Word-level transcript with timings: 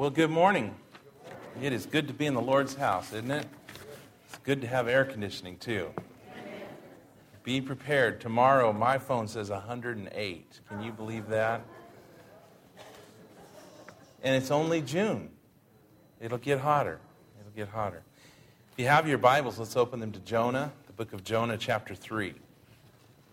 Well, 0.00 0.08
good 0.08 0.30
morning. 0.30 0.74
It 1.60 1.74
is 1.74 1.84
good 1.84 2.08
to 2.08 2.14
be 2.14 2.24
in 2.24 2.32
the 2.32 2.40
Lord's 2.40 2.74
house, 2.74 3.12
isn't 3.12 3.30
it? 3.30 3.46
It's 4.26 4.38
good 4.38 4.62
to 4.62 4.66
have 4.66 4.88
air 4.88 5.04
conditioning, 5.04 5.58
too. 5.58 5.90
Be 7.42 7.60
prepared. 7.60 8.18
Tomorrow, 8.18 8.72
my 8.72 8.96
phone 8.96 9.28
says 9.28 9.50
108. 9.50 10.60
Can 10.70 10.82
you 10.82 10.90
believe 10.90 11.28
that? 11.28 11.60
And 14.22 14.34
it's 14.34 14.50
only 14.50 14.80
June. 14.80 15.28
It'll 16.18 16.38
get 16.38 16.60
hotter. 16.60 16.98
It'll 17.38 17.52
get 17.54 17.68
hotter. 17.68 18.02
If 18.72 18.78
you 18.78 18.86
have 18.86 19.06
your 19.06 19.18
Bibles, 19.18 19.58
let's 19.58 19.76
open 19.76 20.00
them 20.00 20.12
to 20.12 20.20
Jonah, 20.20 20.72
the 20.86 20.94
book 20.94 21.12
of 21.12 21.24
Jonah, 21.24 21.58
chapter 21.58 21.94
3. 21.94 22.32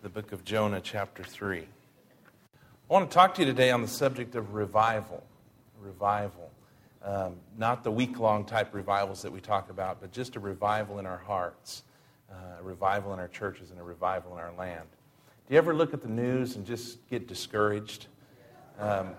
The 0.02 0.10
book 0.10 0.32
of 0.32 0.44
Jonah, 0.44 0.82
chapter 0.82 1.22
3. 1.22 1.60
I 1.60 2.92
want 2.92 3.10
to 3.10 3.14
talk 3.14 3.36
to 3.36 3.40
you 3.40 3.46
today 3.46 3.70
on 3.70 3.80
the 3.80 3.88
subject 3.88 4.34
of 4.34 4.52
revival. 4.52 5.24
Revival. 5.80 6.50
Um, 7.02 7.36
not 7.56 7.84
the 7.84 7.90
week 7.90 8.18
long 8.18 8.44
type 8.44 8.74
revivals 8.74 9.22
that 9.22 9.30
we 9.30 9.40
talk 9.40 9.70
about, 9.70 10.00
but 10.00 10.10
just 10.10 10.36
a 10.36 10.40
revival 10.40 10.98
in 10.98 11.06
our 11.06 11.18
hearts, 11.18 11.84
uh, 12.30 12.60
a 12.60 12.62
revival 12.62 13.12
in 13.12 13.20
our 13.20 13.28
churches, 13.28 13.70
and 13.70 13.78
a 13.78 13.82
revival 13.82 14.32
in 14.32 14.38
our 14.38 14.52
land. 14.54 14.86
Do 15.46 15.54
you 15.54 15.58
ever 15.58 15.74
look 15.74 15.94
at 15.94 16.02
the 16.02 16.08
news 16.08 16.56
and 16.56 16.66
just 16.66 17.08
get 17.08 17.28
discouraged? 17.28 18.08
Um, 18.78 19.14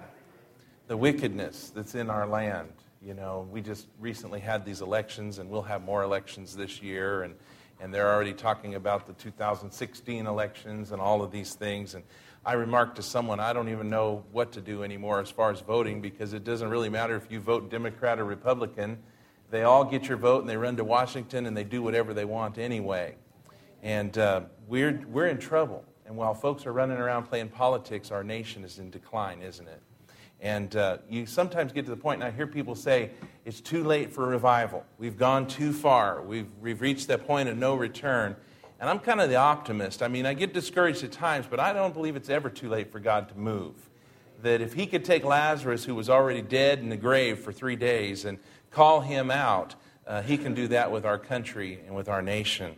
the 0.90 0.98
wickedness 0.98 1.72
that's 1.74 1.96
in 1.96 2.10
our 2.10 2.28
land. 2.28 2.70
You 3.02 3.14
know, 3.14 3.48
we 3.52 3.62
just 3.62 3.88
recently 4.00 4.40
had 4.40 4.66
these 4.66 4.82
elections, 4.82 5.38
and 5.38 5.50
we'll 5.50 5.62
have 5.62 5.84
more 5.84 6.04
elections 6.04 6.56
this 6.56 6.82
year, 6.82 7.24
and, 7.24 7.36
and 7.80 7.94
they're 7.94 8.12
already 8.12 8.34
talking 8.34 8.76
about 8.76 9.08
the 9.08 9.14
2016 9.14 10.26
elections 10.26 10.92
and 10.92 11.00
all 11.00 11.22
of 11.22 11.32
these 11.32 11.54
things. 11.54 11.94
And 11.94 12.04
I 12.46 12.54
remarked 12.54 12.96
to 12.96 13.04
someone, 13.04 13.40
I 13.40 13.52
don't 13.54 13.70
even 13.70 13.90
know 13.90 14.24
what 14.32 14.54
to 14.54 14.62
do 14.62 14.84
anymore 14.84 15.20
as 15.20 15.30
far 15.30 15.52
as 15.52 15.60
voting 15.60 16.02
because 16.02 16.34
it 16.34 16.44
doesn't 16.44 16.70
really 16.70 16.90
matter 16.90 17.16
if 17.16 17.30
you 17.30 17.40
vote 17.40 17.70
Democrat 17.70 18.20
or 18.20 18.26
Republican. 18.26 18.98
They 19.52 19.64
all 19.64 19.84
get 19.84 20.08
your 20.08 20.18
vote 20.18 20.42
and 20.42 20.50
they 20.50 20.58
run 20.58 20.78
to 20.78 20.84
Washington 20.84 21.46
and 21.46 21.56
they 21.56 21.64
do 21.64 21.82
whatever 21.82 22.14
they 22.14 22.26
want 22.26 22.58
anyway. 22.58 23.16
And 23.84 24.18
uh, 24.18 24.42
we're, 24.68 25.04
we're 25.08 25.28
in 25.28 25.38
trouble. 25.38 25.84
And 26.06 26.16
while 26.16 26.34
folks 26.34 26.66
are 26.66 26.74
running 26.74 26.98
around 26.98 27.24
playing 27.26 27.50
politics, 27.50 28.10
our 28.10 28.24
nation 28.24 28.64
is 28.64 28.80
in 28.80 28.90
decline, 28.90 29.42
isn't 29.42 29.68
it? 29.68 29.82
And 30.42 30.74
uh, 30.76 31.00
you 31.10 31.26
sometimes 31.26 31.74
get 31.74 31.86
to 31.86 31.92
the 31.92 31.98
point, 31.98 32.24
and 32.24 32.32
I 32.32 32.36
hear 32.36 32.48
people 32.48 32.74
say, 32.74 33.12
it's 33.44 33.60
too 33.60 33.84
late 33.84 34.14
for 34.14 34.26
revival. 34.26 34.86
We've 34.98 35.18
gone 35.18 35.48
too 35.48 35.74
far. 35.74 36.22
We've, 36.22 36.48
we've 36.62 36.80
reached 36.80 37.10
that 37.10 37.28
point 37.28 37.50
of 37.50 37.58
no 37.58 37.76
return. 37.76 38.38
And 38.80 38.90
I'm 38.90 39.00
kind 39.00 39.20
of 39.20 39.30
the 39.30 39.36
optimist. 39.36 40.02
I 40.02 40.08
mean, 40.08 40.26
I 40.26 40.34
get 40.34 40.54
discouraged 40.54 41.04
at 41.04 41.12
times, 41.12 41.46
but 41.50 41.60
I 41.60 41.74
don't 41.74 41.94
believe 41.94 42.16
it's 42.16 42.30
ever 42.30 42.50
too 42.50 42.70
late 42.70 42.92
for 42.92 43.00
God 43.00 43.28
to 43.30 43.38
move. 43.38 43.76
That 44.42 44.62
if 44.62 44.74
He 44.74 44.86
could 44.86 45.04
take 45.04 45.26
Lazarus, 45.26 45.84
who 45.84 45.96
was 45.96 46.10
already 46.10 46.42
dead 46.42 46.80
in 46.80 46.88
the 46.88 46.96
grave 46.96 47.40
for 47.40 47.52
three 47.52 47.76
days, 47.76 48.24
and 48.24 48.40
call 48.72 49.02
him 49.02 49.30
out, 49.30 49.76
uh, 50.08 50.22
He 50.22 50.38
can 50.38 50.54
do 50.54 50.70
that 50.70 50.92
with 50.92 51.06
our 51.06 51.18
country 51.18 51.82
and 51.86 51.94
with 51.94 52.08
our 52.08 52.22
nation. 52.22 52.76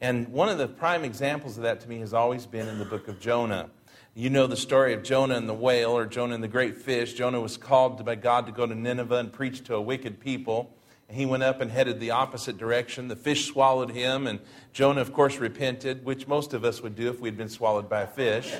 And 0.00 0.28
one 0.28 0.48
of 0.48 0.58
the 0.58 0.68
prime 0.68 1.04
examples 1.04 1.56
of 1.56 1.64
that 1.64 1.80
to 1.80 1.88
me 1.88 1.98
has 1.98 2.14
always 2.14 2.46
been 2.46 2.68
in 2.68 2.78
the 2.78 2.84
book 2.84 3.08
of 3.08 3.18
Jonah. 3.18 3.70
You 4.14 4.30
know 4.30 4.46
the 4.46 4.56
story 4.56 4.92
of 4.92 5.02
Jonah 5.02 5.36
and 5.36 5.48
the 5.48 5.54
whale, 5.54 5.96
or 5.96 6.06
Jonah 6.06 6.34
and 6.34 6.44
the 6.44 6.48
great 6.48 6.76
fish. 6.76 7.14
Jonah 7.14 7.40
was 7.40 7.56
called 7.56 8.04
by 8.04 8.14
God 8.14 8.46
to 8.46 8.52
go 8.52 8.66
to 8.66 8.74
Nineveh 8.74 9.16
and 9.16 9.32
preach 9.32 9.64
to 9.64 9.74
a 9.74 9.80
wicked 9.80 10.20
people. 10.20 10.72
He 11.12 11.26
went 11.26 11.42
up 11.42 11.60
and 11.60 11.70
headed 11.70 12.00
the 12.00 12.12
opposite 12.12 12.56
direction. 12.56 13.08
The 13.08 13.16
fish 13.16 13.46
swallowed 13.46 13.90
him, 13.90 14.26
and 14.26 14.40
Jonah, 14.72 15.02
of 15.02 15.12
course, 15.12 15.36
repented, 15.36 16.04
which 16.04 16.26
most 16.26 16.54
of 16.54 16.64
us 16.64 16.80
would 16.82 16.96
do 16.96 17.10
if 17.10 17.20
we'd 17.20 17.36
been 17.36 17.50
swallowed 17.50 17.88
by 17.88 18.02
a 18.02 18.06
fish. 18.06 18.52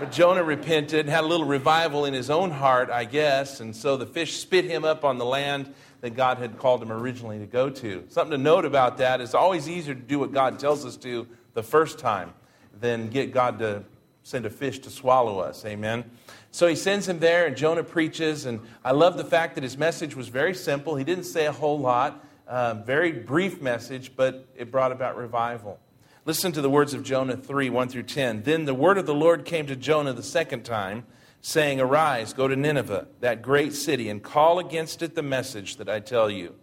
But 0.00 0.10
Jonah 0.10 0.42
repented, 0.44 1.08
had 1.08 1.24
a 1.24 1.26
little 1.26 1.46
revival 1.46 2.04
in 2.04 2.14
his 2.14 2.30
own 2.30 2.50
heart, 2.52 2.88
I 2.88 3.04
guess, 3.04 3.60
and 3.60 3.76
so 3.76 3.96
the 3.96 4.06
fish 4.06 4.38
spit 4.38 4.64
him 4.64 4.84
up 4.84 5.04
on 5.04 5.18
the 5.18 5.24
land 5.24 5.74
that 6.00 6.10
God 6.10 6.38
had 6.38 6.56
called 6.58 6.82
him 6.82 6.92
originally 6.92 7.38
to 7.40 7.46
go 7.46 7.68
to. 7.68 8.04
Something 8.08 8.38
to 8.38 8.42
note 8.42 8.64
about 8.64 8.98
that 8.98 9.20
is 9.20 9.34
always 9.34 9.68
easier 9.68 9.94
to 9.94 10.00
do 10.00 10.18
what 10.18 10.32
God 10.32 10.58
tells 10.58 10.86
us 10.86 10.96
to 10.98 11.26
the 11.54 11.62
first 11.62 11.98
time 11.98 12.32
than 12.80 13.08
get 13.08 13.32
God 13.32 13.58
to 13.58 13.82
send 14.28 14.44
a 14.44 14.50
fish 14.50 14.78
to 14.80 14.90
swallow 14.90 15.38
us. 15.38 15.64
Amen. 15.64 16.04
So 16.50 16.66
he 16.66 16.76
sends 16.76 17.08
him 17.08 17.18
there, 17.18 17.46
and 17.46 17.56
Jonah 17.56 17.82
preaches. 17.82 18.44
And 18.44 18.60
I 18.84 18.92
love 18.92 19.16
the 19.16 19.24
fact 19.24 19.54
that 19.54 19.64
his 19.64 19.78
message 19.78 20.14
was 20.14 20.28
very 20.28 20.54
simple. 20.54 20.96
He 20.96 21.04
didn't 21.04 21.24
say 21.24 21.46
a 21.46 21.52
whole 21.52 21.78
lot, 21.78 22.22
uh, 22.46 22.74
very 22.74 23.10
brief 23.10 23.62
message, 23.62 24.12
but 24.16 24.46
it 24.54 24.70
brought 24.70 24.92
about 24.92 25.16
revival. 25.16 25.80
Listen 26.26 26.52
to 26.52 26.60
the 26.60 26.68
words 26.68 26.92
of 26.92 27.04
Jonah 27.04 27.38
3 27.38 27.70
1 27.70 27.88
through 27.88 28.02
10. 28.02 28.42
Then 28.42 28.66
the 28.66 28.74
word 28.74 28.98
of 28.98 29.06
the 29.06 29.14
Lord 29.14 29.46
came 29.46 29.66
to 29.66 29.74
Jonah 29.74 30.12
the 30.12 30.22
second 30.22 30.62
time, 30.62 31.06
saying, 31.40 31.80
Arise, 31.80 32.34
go 32.34 32.46
to 32.46 32.54
Nineveh, 32.54 33.08
that 33.20 33.40
great 33.40 33.72
city, 33.72 34.10
and 34.10 34.22
call 34.22 34.58
against 34.58 35.00
it 35.00 35.14
the 35.14 35.22
message 35.22 35.76
that 35.76 35.88
I 35.88 36.00
tell 36.00 36.28
you. 36.28 36.54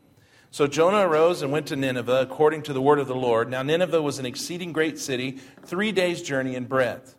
So 0.52 0.68
Jonah 0.68 1.08
arose 1.08 1.42
and 1.42 1.52
went 1.52 1.66
to 1.68 1.76
Nineveh 1.76 2.22
according 2.22 2.62
to 2.64 2.74
the 2.74 2.82
word 2.82 3.00
of 3.00 3.08
the 3.08 3.16
Lord. 3.16 3.50
Now, 3.50 3.64
Nineveh 3.64 4.04
was 4.04 4.20
an 4.20 4.26
exceeding 4.28 4.72
great 4.72 5.00
city, 5.00 5.40
three 5.66 5.92
days' 5.92 6.22
journey 6.22 6.56
in 6.56 6.66
breadth. 6.66 7.16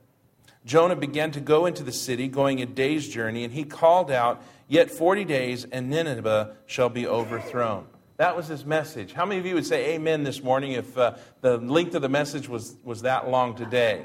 Jonah 0.66 0.96
began 0.96 1.30
to 1.30 1.40
go 1.40 1.64
into 1.64 1.82
the 1.82 1.92
city, 1.92 2.28
going 2.28 2.60
a 2.60 2.66
day's 2.66 3.08
journey, 3.08 3.44
and 3.44 3.52
he 3.54 3.64
called 3.64 4.10
out, 4.10 4.42
Yet 4.68 4.90
40 4.90 5.24
days, 5.24 5.64
and 5.64 5.88
Nineveh 5.88 6.56
shall 6.66 6.88
be 6.88 7.06
overthrown. 7.06 7.86
That 8.16 8.36
was 8.36 8.48
his 8.48 8.64
message. 8.64 9.12
How 9.12 9.24
many 9.24 9.38
of 9.38 9.46
you 9.46 9.54
would 9.54 9.66
say 9.66 9.94
amen 9.94 10.24
this 10.24 10.42
morning 10.42 10.72
if 10.72 10.98
uh, 10.98 11.14
the 11.40 11.58
length 11.58 11.94
of 11.94 12.02
the 12.02 12.08
message 12.08 12.48
was, 12.48 12.76
was 12.82 13.02
that 13.02 13.30
long 13.30 13.54
today? 13.54 14.04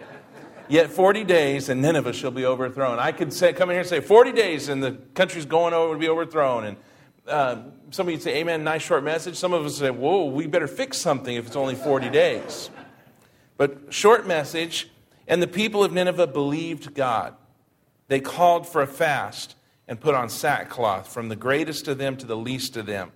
Yet 0.70 0.92
40 0.92 1.24
days, 1.24 1.70
and 1.70 1.82
Nineveh 1.82 2.14
shall 2.14 2.30
be 2.30 2.46
overthrown. 2.46 3.00
I 3.00 3.12
could 3.12 3.34
say, 3.34 3.54
come 3.54 3.70
in 3.70 3.74
here 3.74 3.80
and 3.80 3.90
say, 3.90 4.02
40 4.02 4.32
days, 4.34 4.70
and 4.70 4.84
the 4.84 4.92
country's 5.16 5.46
going 5.46 5.74
over 5.74 5.96
to 5.96 6.00
be 6.00 6.10
overthrown. 6.10 6.66
And 6.66 6.78
uh, 7.28 7.64
some 7.90 8.08
of 8.08 8.14
you 8.14 8.20
say, 8.20 8.38
amen, 8.38 8.64
nice 8.64 8.84
short 8.84 9.04
message. 9.04 9.36
Some 9.36 9.54
of 9.54 9.66
us 9.66 9.78
say, 9.78 9.90
whoa, 9.90 10.26
we 10.26 10.46
better 10.46 10.68
fix 10.68 10.98
something 10.98 11.36
if 11.36 11.48
it's 11.48 11.56
only 11.56 11.76
40 11.76 12.10
days. 12.10 12.70
But 13.58 13.92
short 13.92 14.28
message, 14.28 14.90
and 15.32 15.42
the 15.42 15.48
people 15.48 15.82
of 15.82 15.94
Nineveh 15.94 16.28
believed 16.28 16.94
God. 16.94 17.36
They 18.10 18.20
called 18.20 18.68
for 18.68 18.82
a 18.82 18.88
fast 18.88 19.56
and 19.88 19.98
put 19.98 20.14
on 20.14 20.28
sackcloth, 20.28 21.08
from 21.08 21.30
the 21.30 21.38
greatest 21.38 21.88
of 21.88 21.98
them 21.98 22.18
to 22.18 22.26
the 22.26 22.36
least 22.36 22.76
of 22.76 22.86
them. 22.86 23.14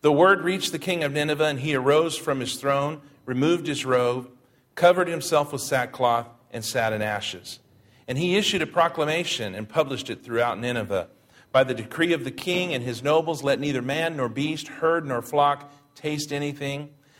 The 0.00 0.10
word 0.10 0.42
reached 0.42 0.72
the 0.72 0.80
king 0.80 1.04
of 1.04 1.12
Nineveh, 1.12 1.44
and 1.44 1.60
he 1.60 1.76
arose 1.76 2.16
from 2.16 2.40
his 2.40 2.56
throne, 2.56 3.02
removed 3.24 3.68
his 3.68 3.86
robe, 3.86 4.28
covered 4.74 5.06
himself 5.06 5.52
with 5.52 5.62
sackcloth, 5.62 6.28
and 6.50 6.64
sat 6.64 6.92
in 6.92 7.02
ashes. 7.02 7.60
And 8.08 8.18
he 8.18 8.36
issued 8.36 8.60
a 8.60 8.66
proclamation 8.66 9.54
and 9.54 9.68
published 9.68 10.10
it 10.10 10.24
throughout 10.24 10.58
Nineveh. 10.58 11.06
By 11.52 11.62
the 11.62 11.72
decree 11.72 12.12
of 12.12 12.24
the 12.24 12.32
king 12.32 12.74
and 12.74 12.82
his 12.82 13.00
nobles, 13.00 13.44
let 13.44 13.60
neither 13.60 13.80
man 13.80 14.16
nor 14.16 14.28
beast, 14.28 14.66
herd 14.66 15.06
nor 15.06 15.22
flock 15.22 15.72
taste 15.94 16.32
anything. 16.32 16.90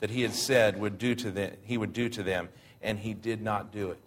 that 0.00 0.10
he 0.10 0.22
had 0.22 0.34
said 0.34 0.78
would 0.80 0.98
do 0.98 1.14
to 1.14 1.30
them, 1.30 1.56
he 1.62 1.78
would 1.78 1.92
do 1.92 2.08
to 2.08 2.22
them, 2.22 2.48
and 2.82 2.98
he 2.98 3.14
did 3.14 3.42
not 3.42 3.72
do 3.72 3.90
it. 3.90 3.98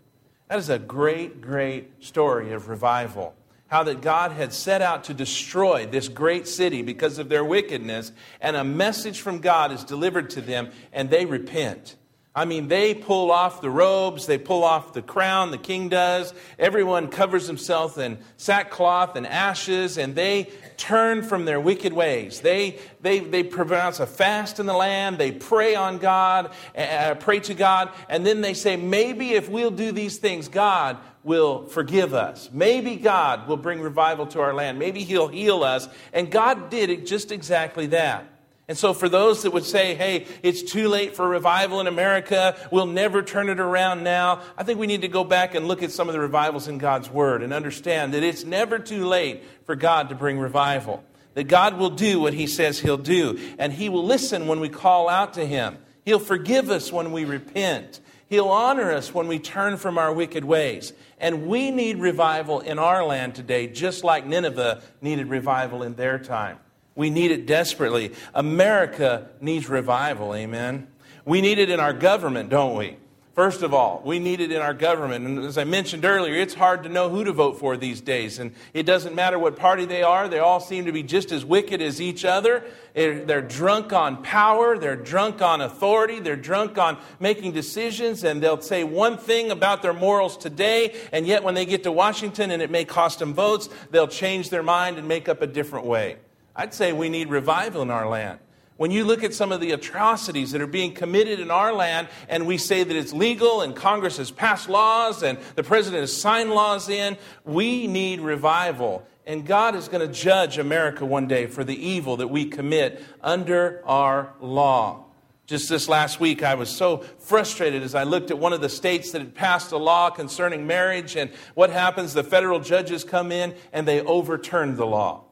That 0.48 0.60
is 0.60 0.70
a 0.70 0.80
great, 0.80 1.42
great 1.42 2.04
story 2.04 2.54
of 2.54 2.70
revival. 2.70 3.36
How 3.68 3.84
that 3.84 4.02
God 4.02 4.32
had 4.32 4.52
set 4.52 4.82
out 4.82 5.04
to 5.06 5.14
destroy 5.14 5.86
this 5.86 6.08
great 6.08 6.48
city 6.48 6.82
because 6.82 7.20
of 7.20 7.30
their 7.30 7.46
wickedness, 7.46 8.12
and 8.42 8.56
a 8.56 8.64
message 8.64 9.22
from 9.22 9.40
God 9.40 9.72
is 9.72 9.84
delivered 9.84 10.32
to 10.32 10.42
them, 10.42 10.72
and 10.92 11.10
they 11.10 11.26
repent. 11.26 11.96
I 12.40 12.46
mean, 12.46 12.70
they 12.70 12.94
pull 12.94 13.32
off 13.32 13.60
the 13.60 13.70
robes, 13.70 14.26
they 14.26 14.38
pull 14.38 14.64
off 14.64 14.94
the 14.94 15.02
crown, 15.02 15.52
the 15.52 15.58
king 15.58 15.90
does. 15.90 16.34
Everyone 16.58 17.10
covers 17.10 17.46
himself 17.48 17.98
in 17.98 18.18
sackcloth 18.38 19.18
and 19.18 19.28
ashes, 19.28 19.98
and 19.98 20.16
they 20.16 20.50
turn 20.78 21.22
from 21.22 21.44
their 21.44 21.60
wicked 21.60 21.92
ways. 21.92 22.40
They, 22.40 22.80
they, 23.02 23.20
they 23.20 23.44
pronounce 23.44 24.00
a 24.00 24.08
fast 24.08 24.62
in 24.62 24.68
the 24.68 24.74
land, 24.74 25.18
they 25.18 25.34
pray 25.34 25.76
on 25.76 25.98
God, 25.98 26.54
uh, 26.78 27.16
pray 27.16 27.42
to 27.42 27.54
God, 27.54 27.92
and 28.08 28.26
then 28.26 28.40
they 28.40 28.54
say, 28.54 28.78
maybe 28.78 29.32
if 29.32 29.50
we'll 29.50 29.70
do 29.70 29.92
these 29.92 30.18
things, 30.18 30.48
God 30.48 30.98
will 31.26 31.66
forgive 31.66 32.14
us. 32.14 32.50
Maybe 32.54 32.96
God 32.96 33.50
will 33.50 33.58
bring 33.58 33.82
revival 33.82 34.26
to 34.28 34.40
our 34.40 34.54
land. 34.54 34.80
Maybe 34.80 35.04
He'll 35.04 35.28
heal 35.28 35.62
us. 35.62 35.90
And 36.14 36.32
God 36.32 36.70
did 36.70 36.90
it 36.90 37.06
just 37.06 37.34
exactly 37.34 37.88
that. 37.88 38.39
And 38.70 38.78
so, 38.78 38.94
for 38.94 39.10
those 39.10 39.42
that 39.42 39.52
would 39.52 39.66
say, 39.66 39.96
hey, 39.96 40.28
it's 40.44 40.62
too 40.62 40.90
late 40.90 41.16
for 41.16 41.28
revival 41.28 41.80
in 41.80 41.88
America, 41.88 42.56
we'll 42.72 42.86
never 42.86 43.24
turn 43.24 43.50
it 43.50 43.60
around 43.60 44.04
now, 44.04 44.44
I 44.56 44.64
think 44.64 44.78
we 44.78 44.86
need 44.86 45.02
to 45.02 45.08
go 45.08 45.24
back 45.24 45.56
and 45.56 45.68
look 45.68 45.82
at 45.82 45.90
some 45.90 46.08
of 46.08 46.14
the 46.14 46.20
revivals 46.20 46.68
in 46.68 46.78
God's 46.78 47.10
Word 47.10 47.42
and 47.42 47.52
understand 47.52 48.14
that 48.14 48.22
it's 48.22 48.44
never 48.44 48.78
too 48.78 49.08
late 49.08 49.44
for 49.66 49.76
God 49.76 50.10
to 50.10 50.16
bring 50.16 50.38
revival. 50.38 51.04
that 51.34 51.46
God 51.46 51.80
will 51.80 51.90
do 51.90 52.20
what 52.20 52.36
He 52.36 52.46
says 52.46 52.80
He'll 52.80 52.98
do, 52.98 53.40
and 53.58 53.74
He 53.74 53.90
will 53.90 54.06
listen 54.06 54.46
when 54.46 54.60
we 54.60 54.70
call 54.70 55.10
out 55.10 55.34
to 55.34 55.48
Him. 55.48 55.80
He'll 56.06 56.20
forgive 56.20 56.70
us 56.70 56.92
when 56.92 57.12
we 57.12 57.26
repent. 57.26 58.00
He'll 58.30 58.50
honor 58.50 58.92
us 58.92 59.12
when 59.16 59.28
we 59.28 59.40
turn 59.40 59.78
from 59.78 59.98
our 59.98 60.14
wicked 60.14 60.46
ways. 60.46 60.94
And 61.18 61.48
we 61.48 61.72
need 61.72 61.98
revival 61.98 62.60
in 62.60 62.78
our 62.78 63.04
land 63.04 63.34
today, 63.34 63.66
just 63.66 64.04
like 64.04 64.28
Nineveh 64.28 64.84
needed 65.02 65.28
revival 65.28 65.82
in 65.82 65.96
their 65.96 66.20
time. 66.20 66.60
We 66.96 67.10
need 67.10 67.32
it 67.32 67.46
desperately. 67.46 68.14
America 68.34 69.30
needs 69.40 69.70
revival, 69.70 70.36
amen. 70.36 70.88
We 71.26 71.42
need 71.42 71.60
it 71.60 71.70
in 71.70 71.80
our 71.80 71.94
government, 71.94 72.50
don't 72.50 72.76
we? 72.76 72.98
First 73.36 73.62
of 73.62 73.74
all, 73.74 74.02
we 74.04 74.20
need 74.20 74.42
it 74.42 74.52
in 74.52 74.62
our 74.62 74.74
government. 74.74 75.26
And 75.26 75.46
as 75.46 75.58
I 75.58 75.64
mentioned 75.64 76.04
earlier, 76.04 76.34
it's 76.34 76.56
hard 76.56 76.84
to 76.84 76.90
know 76.90 77.08
who 77.08 77.24
to 77.24 77.32
vote 77.32 77.58
for 77.58 77.78
these 77.78 78.02
days. 78.02 78.38
And 78.38 78.54
it 78.74 78.84
doesn't 78.84 79.16
matter 79.16 79.40
what 79.40 79.56
party 79.56 79.86
they 79.86 80.04
are, 80.04 80.28
they 80.28 80.40
all 80.40 80.60
seem 80.60 80.88
to 80.88 80.92
be 80.92 81.04
just 81.04 81.32
as 81.32 81.46
wicked 81.46 81.82
as 81.82 82.02
each 82.02 82.26
other. 82.26 82.66
They're 82.94 83.42
drunk 83.42 83.94
on 83.94 84.24
power, 84.24 84.78
they're 84.78 84.98
drunk 84.98 85.42
on 85.42 85.62
authority, 85.62 86.20
they're 86.20 86.36
drunk 86.36 86.78
on 86.78 86.98
making 87.22 87.54
decisions, 87.54 88.26
and 88.26 88.44
they'll 88.44 88.60
say 88.60 88.84
one 88.84 89.18
thing 89.18 89.52
about 89.52 89.84
their 89.84 89.94
morals 89.94 90.36
today, 90.36 91.00
and 91.14 91.26
yet 91.26 91.42
when 91.42 91.54
they 91.54 91.66
get 91.66 91.84
to 91.84 91.94
Washington 91.94 92.52
and 92.52 92.62
it 92.62 92.70
may 92.70 92.84
cost 92.84 93.20
them 93.20 93.34
votes, 93.34 93.70
they'll 93.92 94.08
change 94.08 94.50
their 94.50 94.64
mind 94.64 94.98
and 94.98 95.08
make 95.08 95.30
up 95.30 95.42
a 95.42 95.48
different 95.48 95.86
way. 95.86 96.18
I'd 96.56 96.74
say 96.74 96.94
we 96.94 97.10
need 97.10 97.30
revival 97.30 97.82
in 97.82 97.90
our 97.90 98.08
land. 98.08 98.40
When 98.80 98.92
you 98.92 99.04
look 99.04 99.26
at 99.26 99.34
some 99.34 99.52
of 99.52 99.60
the 99.60 99.72
atrocities 99.72 100.52
that 100.52 100.62
are 100.62 100.68
being 100.68 100.94
committed 100.94 101.42
in 101.42 101.52
our 101.52 101.74
land, 101.74 102.08
and 102.30 102.48
we 102.48 102.58
say 102.58 102.82
that 102.82 102.96
it's 102.96 103.12
legal, 103.12 103.60
and 103.60 103.76
Congress 103.76 104.16
has 104.16 104.32
passed 104.32 104.70
laws, 104.70 105.22
and 105.22 105.38
the 105.56 105.64
president 105.64 106.00
has 106.00 106.16
signed 106.16 106.52
laws 106.52 106.88
in, 106.88 107.18
we 107.44 107.88
need 107.88 108.22
revival. 108.22 109.06
And 109.26 109.46
God 109.46 109.76
is 109.76 109.90
going 109.90 110.08
to 110.08 110.14
judge 110.14 110.58
America 110.58 111.06
one 111.06 111.28
day 111.28 111.46
for 111.46 111.66
the 111.66 111.76
evil 111.76 112.16
that 112.18 112.30
we 112.30 112.46
commit 112.46 113.04
under 113.22 113.82
our 113.86 114.34
law. 114.40 115.04
Just 115.46 115.68
this 115.68 115.90
last 115.90 116.22
week, 116.22 116.42
I 116.42 116.56
was 116.56 116.70
so 116.70 117.00
frustrated 117.18 117.84
as 117.84 117.96
I 117.96 118.04
looked 118.04 118.32
at 118.32 118.40
one 118.40 118.54
of 118.54 118.62
the 118.62 118.70
states 118.70 119.12
that 119.12 119.20
had 119.20 119.36
passed 119.36 119.74
a 119.74 119.78
law 119.78 120.10
concerning 120.10 120.68
marriage. 120.68 121.18
And 121.18 121.32
what 121.54 121.70
happens? 121.70 122.14
The 122.14 122.24
federal 122.24 122.62
judges 122.62 123.04
come 123.04 123.32
in 123.32 123.56
and 123.74 123.86
they 123.88 124.00
overturn 124.00 124.78
the 124.78 124.86
law. 124.86 125.26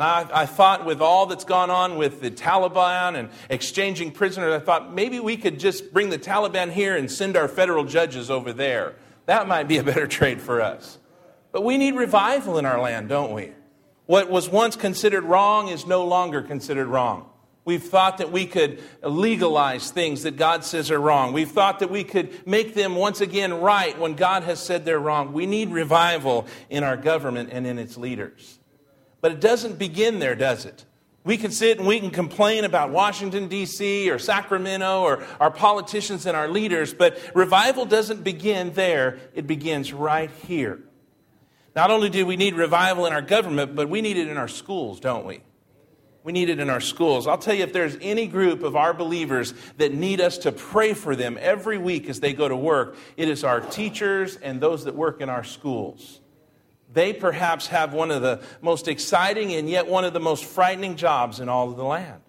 And 0.00 0.08
I, 0.08 0.26
I, 0.32 0.46
thought, 0.46 0.86
with 0.86 1.02
all 1.02 1.26
that's 1.26 1.44
gone 1.44 1.68
on 1.68 1.98
with 1.98 2.22
the 2.22 2.30
Taliban 2.30 3.18
and 3.18 3.28
exchanging 3.50 4.12
prisoners, 4.12 4.54
I 4.54 4.64
thought 4.64 4.94
maybe 4.94 5.20
we 5.20 5.36
could 5.36 5.60
just 5.60 5.92
bring 5.92 6.08
the 6.08 6.18
Taliban 6.18 6.72
here 6.72 6.96
and 6.96 7.10
send 7.10 7.36
our 7.36 7.48
federal 7.48 7.84
judges 7.84 8.30
over 8.30 8.54
there. 8.54 8.94
That 9.26 9.46
might 9.46 9.68
be 9.68 9.76
a 9.76 9.84
better 9.84 10.06
trade 10.06 10.40
for 10.40 10.62
us. 10.62 10.96
But 11.52 11.64
we 11.64 11.76
need 11.76 11.96
revival 11.96 12.56
in 12.56 12.64
our 12.64 12.80
land, 12.80 13.10
don't 13.10 13.34
we? 13.34 13.52
What 14.06 14.30
was 14.30 14.48
once 14.48 14.74
considered 14.74 15.24
wrong 15.24 15.68
is 15.68 15.86
no 15.86 16.06
longer 16.06 16.40
considered 16.40 16.86
wrong. 16.86 17.28
We've 17.66 17.84
thought 17.84 18.16
that 18.18 18.32
we 18.32 18.46
could 18.46 18.82
legalize 19.02 19.90
things 19.90 20.22
that 20.22 20.38
God 20.38 20.64
says 20.64 20.90
are 20.90 20.98
wrong. 20.98 21.34
We've 21.34 21.50
thought 21.50 21.80
that 21.80 21.90
we 21.90 22.04
could 22.04 22.46
make 22.46 22.72
them 22.72 22.96
once 22.96 23.20
again 23.20 23.52
right 23.60 23.98
when 23.98 24.14
God 24.14 24.44
has 24.44 24.60
said 24.60 24.86
they're 24.86 24.98
wrong. 24.98 25.34
We 25.34 25.44
need 25.44 25.68
revival 25.68 26.46
in 26.70 26.84
our 26.84 26.96
government 26.96 27.50
and 27.52 27.66
in 27.66 27.78
its 27.78 27.98
leaders. 27.98 28.59
But 29.20 29.32
it 29.32 29.40
doesn't 29.40 29.78
begin 29.78 30.18
there, 30.18 30.34
does 30.34 30.64
it? 30.64 30.84
We 31.22 31.36
can 31.36 31.50
sit 31.50 31.78
and 31.78 31.86
we 31.86 32.00
can 32.00 32.10
complain 32.10 32.64
about 32.64 32.90
Washington, 32.90 33.48
D.C., 33.48 34.10
or 34.10 34.18
Sacramento, 34.18 35.02
or 35.02 35.22
our 35.38 35.50
politicians 35.50 36.24
and 36.24 36.34
our 36.34 36.48
leaders, 36.48 36.94
but 36.94 37.20
revival 37.34 37.84
doesn't 37.84 38.24
begin 38.24 38.72
there. 38.72 39.18
It 39.34 39.46
begins 39.46 39.92
right 39.92 40.30
here. 40.46 40.80
Not 41.76 41.90
only 41.90 42.08
do 42.08 42.24
we 42.24 42.36
need 42.36 42.54
revival 42.54 43.04
in 43.06 43.12
our 43.12 43.22
government, 43.22 43.76
but 43.76 43.88
we 43.90 44.00
need 44.00 44.16
it 44.16 44.28
in 44.28 44.38
our 44.38 44.48
schools, 44.48 44.98
don't 44.98 45.26
we? 45.26 45.42
We 46.22 46.32
need 46.32 46.48
it 46.48 46.58
in 46.58 46.68
our 46.68 46.80
schools. 46.80 47.26
I'll 47.26 47.38
tell 47.38 47.54
you, 47.54 47.64
if 47.64 47.72
there's 47.72 47.96
any 48.00 48.26
group 48.26 48.62
of 48.62 48.76
our 48.76 48.92
believers 48.92 49.54
that 49.76 49.94
need 49.94 50.20
us 50.20 50.38
to 50.38 50.52
pray 50.52 50.94
for 50.94 51.14
them 51.16 51.38
every 51.40 51.78
week 51.78 52.08
as 52.08 52.20
they 52.20 52.32
go 52.32 52.48
to 52.48 52.56
work, 52.56 52.96
it 53.16 53.28
is 53.28 53.44
our 53.44 53.60
teachers 53.60 54.36
and 54.36 54.60
those 54.60 54.84
that 54.84 54.94
work 54.94 55.20
in 55.20 55.28
our 55.30 55.44
schools. 55.44 56.19
They 56.92 57.12
perhaps 57.12 57.68
have 57.68 57.92
one 57.92 58.10
of 58.10 58.22
the 58.22 58.42
most 58.60 58.88
exciting 58.88 59.54
and 59.54 59.68
yet 59.68 59.86
one 59.86 60.04
of 60.04 60.12
the 60.12 60.20
most 60.20 60.44
frightening 60.44 60.96
jobs 60.96 61.38
in 61.40 61.48
all 61.48 61.70
of 61.70 61.76
the 61.76 61.84
land. 61.84 62.20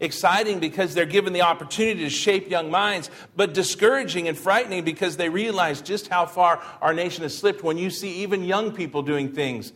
Exciting 0.00 0.60
because 0.60 0.94
they're 0.94 1.04
given 1.04 1.32
the 1.32 1.42
opportunity 1.42 2.00
to 2.04 2.10
shape 2.10 2.50
young 2.50 2.70
minds, 2.70 3.10
but 3.36 3.52
discouraging 3.52 4.28
and 4.28 4.36
frightening 4.36 4.82
because 4.82 5.16
they 5.16 5.28
realize 5.28 5.82
just 5.82 6.08
how 6.08 6.26
far 6.26 6.62
our 6.80 6.94
nation 6.94 7.22
has 7.22 7.36
slipped 7.36 7.62
when 7.62 7.76
you 7.76 7.90
see 7.90 8.22
even 8.22 8.42
young 8.42 8.72
people 8.72 9.02
doing 9.02 9.32
things 9.32 9.72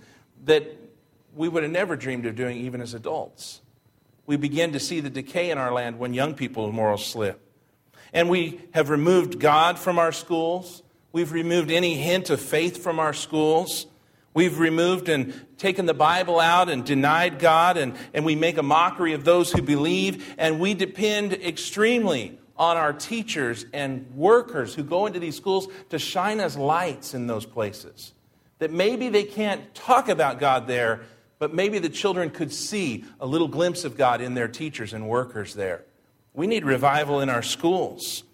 that 0.47 0.65
we 1.35 1.49
would 1.49 1.63
have 1.63 1.73
never 1.73 1.95
dreamed 1.95 2.27
of 2.27 2.35
doing 2.35 2.57
even 2.57 2.81
as 2.81 2.95
adults. 2.95 3.61
We 4.27 4.37
begin 4.37 4.73
to 4.73 4.81
see 4.81 5.01
the 5.01 5.11
decay 5.11 5.51
in 5.51 5.59
our 5.59 5.73
land 5.73 5.99
when 5.99 6.15
young 6.15 6.35
people's 6.35 6.73
morals 6.73 7.05
slip. 7.05 7.41
And 8.13 8.31
we 8.31 8.61
have 8.73 8.89
removed 8.91 9.39
God 9.39 9.79
from 9.79 9.99
our 9.99 10.13
schools. 10.13 10.83
We've 11.13 11.33
removed 11.33 11.71
any 11.71 11.97
hint 11.97 12.31
of 12.31 12.41
faith 12.41 12.83
from 12.83 12.99
our 12.99 13.13
schools. 13.13 13.87
We've 14.35 14.59
removed 14.59 15.09
and 15.09 15.33
taken 15.59 15.87
the 15.87 15.95
Bible 15.95 16.41
out 16.41 16.69
and 16.69 16.85
denied 16.85 17.39
God, 17.39 17.77
and, 17.77 17.97
and 18.13 18.25
we 18.25 18.35
make 18.35 18.59
a 18.59 18.65
mockery 18.65 19.13
of 19.13 19.25
those 19.25 19.53
who 19.53 19.63
believe, 19.63 20.35
and 20.37 20.59
we 20.59 20.75
depend 20.75 21.33
extremely 21.33 22.37
on 22.57 22.77
our 22.77 22.93
teachers 22.93 23.65
and 23.73 24.13
workers 24.15 24.75
who 24.75 24.83
go 24.83 25.07
into 25.07 25.21
these 25.21 25.37
schools 25.37 25.69
to 25.91 26.01
shine 26.01 26.41
us 26.41 26.57
lights 26.57 27.15
in 27.15 27.29
those 27.29 27.47
places. 27.47 28.13
That 28.59 28.73
maybe 28.73 29.09
they 29.09 29.25
can't 29.25 29.73
talk 29.73 30.09
about 30.09 30.41
God 30.41 30.67
there, 30.67 31.03
but 31.39 31.55
maybe 31.55 31.79
the 31.79 31.89
children 31.89 32.31
could 32.31 32.53
see 32.53 33.05
a 33.21 33.27
little 33.27 33.49
glimpse 33.49 33.85
of 33.85 33.97
God 33.97 34.21
in 34.21 34.35
their 34.35 34.49
teachers 34.49 34.93
and 34.93 35.09
workers 35.09 35.55
there. 35.55 35.85
We 36.33 36.49
need 36.49 36.65
revival 36.65 37.21
in 37.21 37.29
our 37.29 37.43
schools. 37.43 38.25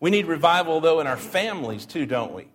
We 0.00 0.10
need 0.10 0.26
revival, 0.26 0.80
though, 0.80 1.00
in 1.00 1.06
our 1.06 1.18
families, 1.18 1.84
too, 1.84 2.06
don't 2.06 2.32
we? 2.32 2.48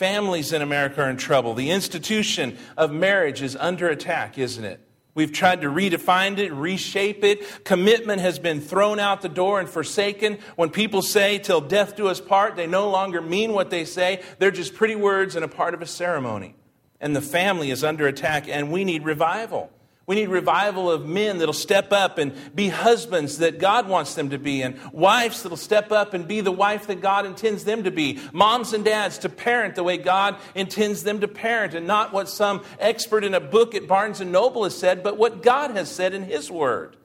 Families 0.00 0.54
in 0.54 0.62
America 0.62 1.02
are 1.02 1.10
in 1.10 1.18
trouble. 1.18 1.52
The 1.52 1.72
institution 1.72 2.56
of 2.78 2.90
marriage 2.90 3.42
is 3.42 3.54
under 3.54 3.86
attack, 3.86 4.38
isn't 4.38 4.64
it? 4.64 4.80
We've 5.12 5.30
tried 5.30 5.60
to 5.60 5.68
redefine 5.68 6.38
it, 6.38 6.54
reshape 6.54 7.22
it. 7.22 7.66
Commitment 7.66 8.22
has 8.22 8.38
been 8.38 8.62
thrown 8.62 8.98
out 8.98 9.20
the 9.20 9.28
door 9.28 9.60
and 9.60 9.68
forsaken. 9.68 10.38
When 10.56 10.70
people 10.70 11.02
say, 11.02 11.36
till 11.38 11.60
death 11.60 11.96
do 11.96 12.08
us 12.08 12.18
part, 12.18 12.56
they 12.56 12.66
no 12.66 12.88
longer 12.88 13.20
mean 13.20 13.52
what 13.52 13.68
they 13.68 13.84
say. 13.84 14.22
They're 14.38 14.50
just 14.50 14.74
pretty 14.74 14.96
words 14.96 15.36
and 15.36 15.44
a 15.44 15.48
part 15.48 15.74
of 15.74 15.82
a 15.82 15.86
ceremony. 15.86 16.54
And 16.98 17.14
the 17.14 17.20
family 17.20 17.70
is 17.70 17.84
under 17.84 18.06
attack, 18.06 18.48
and 18.48 18.72
we 18.72 18.84
need 18.84 19.04
revival. 19.04 19.70
We 20.10 20.16
need 20.16 20.28
revival 20.28 20.90
of 20.90 21.06
men 21.06 21.38
that'll 21.38 21.54
step 21.54 21.92
up 21.92 22.18
and 22.18 22.34
be 22.52 22.68
husbands 22.68 23.38
that 23.38 23.60
God 23.60 23.88
wants 23.88 24.16
them 24.16 24.30
to 24.30 24.38
be, 24.40 24.60
and 24.60 24.76
wives 24.92 25.44
that'll 25.44 25.56
step 25.56 25.92
up 25.92 26.14
and 26.14 26.26
be 26.26 26.40
the 26.40 26.50
wife 26.50 26.88
that 26.88 27.00
God 27.00 27.26
intends 27.26 27.62
them 27.62 27.84
to 27.84 27.92
be. 27.92 28.18
Moms 28.32 28.72
and 28.72 28.84
dads 28.84 29.18
to 29.18 29.28
parent 29.28 29.76
the 29.76 29.84
way 29.84 29.98
God 29.98 30.34
intends 30.56 31.04
them 31.04 31.20
to 31.20 31.28
parent, 31.28 31.74
and 31.74 31.86
not 31.86 32.12
what 32.12 32.28
some 32.28 32.64
expert 32.80 33.22
in 33.22 33.34
a 33.34 33.40
book 33.40 33.76
at 33.76 33.86
Barnes 33.86 34.20
and 34.20 34.32
Noble 34.32 34.64
has 34.64 34.76
said, 34.76 35.04
but 35.04 35.16
what 35.16 35.44
God 35.44 35.76
has 35.76 35.88
said 35.88 36.12
in 36.12 36.24
His 36.24 36.50
Word. 36.50 36.96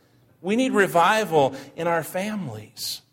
We 0.41 0.55
need 0.55 0.71
revival 0.71 1.53
in 1.75 1.85
our 1.85 2.01
families. 2.01 3.03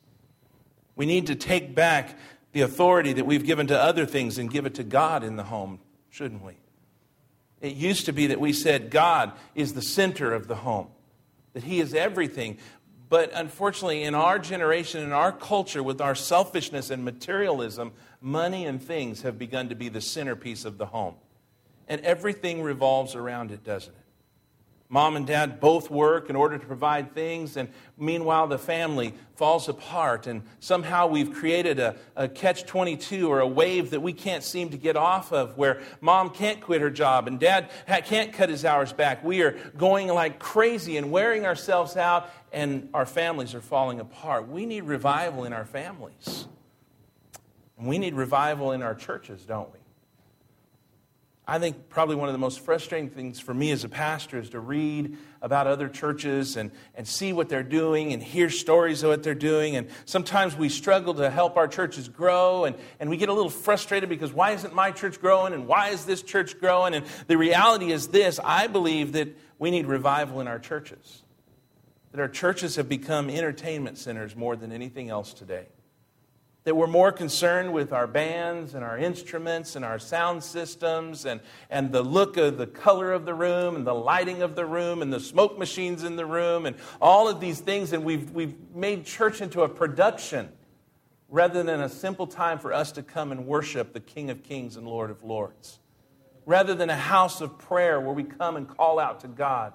We 0.97 1.05
need 1.05 1.27
to 1.27 1.35
take 1.35 1.75
back 1.75 2.19
the 2.53 2.63
authority 2.63 3.13
that 3.13 3.27
we've 3.27 3.45
given 3.45 3.67
to 3.67 3.79
other 3.79 4.07
things 4.07 4.39
and 4.39 4.51
give 4.51 4.65
it 4.65 4.77
to 4.77 4.85
God 4.85 5.23
in 5.23 5.37
the 5.37 5.45
home, 5.45 5.81
shouldn't 6.09 6.43
we? 6.43 6.62
It 7.63 7.75
used 7.75 8.07
to 8.07 8.13
be 8.13 8.27
that 8.27 8.41
we 8.41 8.53
said 8.53 8.91
God 8.91 9.33
is 9.55 9.73
the 9.73 9.83
center 9.83 10.35
of 10.35 10.49
the 10.49 10.57
home, 10.57 10.89
that 11.55 11.63
He 11.63 11.81
is 11.81 11.95
everything. 11.95 12.59
But 13.09 13.31
unfortunately, 13.35 14.03
in 14.03 14.15
our 14.15 14.39
generation, 14.39 15.03
in 15.03 15.13
our 15.13 15.33
culture, 15.33 15.83
with 15.83 16.01
our 16.01 16.15
selfishness 16.15 16.91
and 16.91 17.05
materialism, 17.05 17.93
money 18.21 18.67
and 18.67 18.83
things 18.83 19.23
have 19.23 19.39
begun 19.39 19.69
to 19.69 19.75
be 19.75 19.89
the 19.89 20.01
centerpiece 20.01 20.65
of 20.65 20.77
the 20.77 20.87
home. 20.87 21.15
And 21.89 22.01
everything 22.03 22.63
revolves 22.63 23.15
around 23.15 23.53
it, 23.53 23.65
doesn't 23.65 23.95
it? 23.95 24.02
Mom 24.93 25.17
and 25.17 25.27
dad 25.27 25.59
both 25.59 25.91
work 25.91 26.29
in 26.29 26.37
order 26.37 26.59
to 26.59 26.67
provide 26.67 27.15
things, 27.15 27.57
and 27.57 27.71
meanwhile, 27.97 28.47
the 28.47 28.59
family 28.59 29.15
falls 29.37 29.67
apart. 29.67 30.27
And 30.27 30.43
somehow 30.61 31.07
we've 31.07 31.33
created 31.33 31.81
a, 31.81 31.97
a 32.15 32.29
catch 32.29 32.67
22 32.67 33.27
or 33.27 33.41
a 33.41 33.47
wave 33.47 33.89
that 33.93 34.01
we 34.01 34.13
can't 34.13 34.45
seem 34.45 34.69
to 34.69 34.77
get 34.77 34.95
off 34.95 35.33
of 35.33 35.57
where 35.57 35.81
mom 36.03 36.29
can't 36.29 36.61
quit 36.61 36.83
her 36.83 36.91
job 36.91 37.27
and 37.27 37.41
dad 37.41 37.71
can't 38.05 38.35
cut 38.35 38.51
his 38.51 38.67
hours 38.67 38.93
back. 38.93 39.25
We 39.25 39.41
are 39.41 39.53
going 39.79 40.09
like 40.09 40.39
crazy 40.39 40.99
and 40.99 41.11
wearing 41.11 41.47
ourselves 41.47 41.97
out, 41.97 42.29
and 42.53 42.91
our 42.93 43.07
families 43.07 43.55
are 43.55 43.63
falling 43.63 43.99
apart. 43.99 44.47
We 44.47 44.67
need 44.67 44.83
revival 44.83 45.45
in 45.45 45.55
our 45.55 45.65
families. 45.65 46.47
And 47.79 47.89
we 47.89 47.97
need 47.97 48.13
revival 48.13 48.73
in 48.73 48.83
our 48.83 48.95
churches, 48.95 49.47
don't 49.47 49.73
we? 49.73 49.79
I 51.53 51.59
think 51.59 51.91
probably 51.91 52.17
one 52.17 52.31
of 52.31 52.33
the 52.33 52.39
most 52.39 52.61
frustrating 52.61 53.11
things 53.11 53.39
for 53.39 53.53
me 53.53 53.73
as 53.73 53.85
a 53.85 53.89
pastor 53.91 54.39
is 54.39 54.49
to 54.51 54.59
read 54.59 55.19
about 55.43 55.67
other 55.67 55.87
churches 55.87 56.57
and, 56.57 56.71
and 56.95 57.07
see 57.07 57.35
what 57.35 57.51
they're 57.51 57.63
doing 57.63 58.15
and 58.15 58.23
hear 58.23 58.49
stories 58.49 59.03
of 59.03 59.11
what 59.11 59.23
they're 59.23 59.35
doing. 59.35 59.77
And 59.77 59.89
sometimes 60.07 60.57
we 60.57 60.71
struggle 60.71 61.13
to 61.13 61.29
help 61.29 61.59
our 61.59 61.69
churches 61.69 62.09
grow 62.09 62.65
and, 62.65 62.75
and 63.01 63.11
we 63.11 63.19
get 63.19 63.29
a 63.29 63.35
little 63.35 63.51
frustrated 63.51 64.09
because 64.09 64.33
why 64.33 64.53
isn't 64.53 64.75
my 64.75 64.93
church 64.93 65.21
growing 65.21 65.53
and 65.53 65.67
why 65.67 65.91
is 65.91 66.07
this 66.07 66.23
church 66.23 66.59
growing? 66.59 66.95
And 66.95 67.05
the 67.27 67.37
reality 67.37 67.93
is 67.93 68.09
this 68.09 68.41
I 68.43 68.67
believe 68.67 69.13
that 69.13 69.29
We 69.59 69.71
need 69.71 69.85
revival 69.85 70.41
in 70.41 70.49
our 70.49 70.59
churches. 70.59 71.23
That 72.13 72.21
our 72.21 72.29
churches 72.29 72.77
have 72.77 72.89
become 72.89 73.29
entertainment 73.29 73.99
centers 73.99 74.35
more 74.35 74.57
than 74.57 74.73
anything 74.73 75.11
else 75.11 75.35
today 75.35 75.67
that 76.65 76.77
we're 76.77 76.87
more 76.87 77.11
concerned 77.11 77.73
with 77.73 77.93
our 77.93 78.07
bands 78.07 78.75
and 78.75 78.85
our 78.85 78.97
instruments 78.97 79.75
and 79.75 79.85
our 79.85 79.99
sound 79.99 80.45
systems 80.45 81.27
and, 81.27 81.41
and 81.71 81.91
the 81.91 82.03
look 82.03 82.37
of 82.37 82.57
the 82.57 82.67
color 82.67 83.13
of 83.13 83.25
the 83.25 83.35
room 83.35 83.75
and 83.75 83.85
the 83.87 83.95
lighting 83.95 84.43
of 84.43 84.55
the 84.55 84.65
room 84.65 85.03
and 85.03 85.13
the 85.13 85.19
smoke 85.19 85.59
machines 85.59 86.05
in 86.05 86.15
the 86.15 86.27
room 86.27 86.67
and 86.67 86.77
all 87.01 87.29
of 87.29 87.41
these 87.41 87.59
things. 87.59 87.93
And 87.93 88.05
we've, 88.05 88.31
we've 88.31 88.55
made 88.75 89.05
church 89.05 89.41
into 89.41 89.63
a 89.63 89.69
production 89.69 90.51
rather 91.29 91.63
than 91.65 91.81
a 91.81 91.89
simple 91.89 92.29
time 92.29 92.59
for 92.59 92.73
us 92.73 92.93
to 92.93 93.03
come 93.03 93.33
and 93.33 93.47
worship 93.47 93.93
the 93.93 94.01
King 94.01 94.31
of 94.31 94.45
Kings 94.45 94.77
and 94.77 94.87
Lord 94.87 95.11
of 95.11 95.25
Lords. 95.25 95.81
Rather 96.47 96.75
than 96.75 96.91
a 96.91 96.97
house 96.97 97.41
of 97.41 97.59
prayer 97.59 98.01
where 98.01 98.13
we 98.13 98.23
come 98.23 98.57
and 98.57 98.69
call 98.69 98.99
out 98.99 99.21
to 99.21 99.29
God 99.29 99.73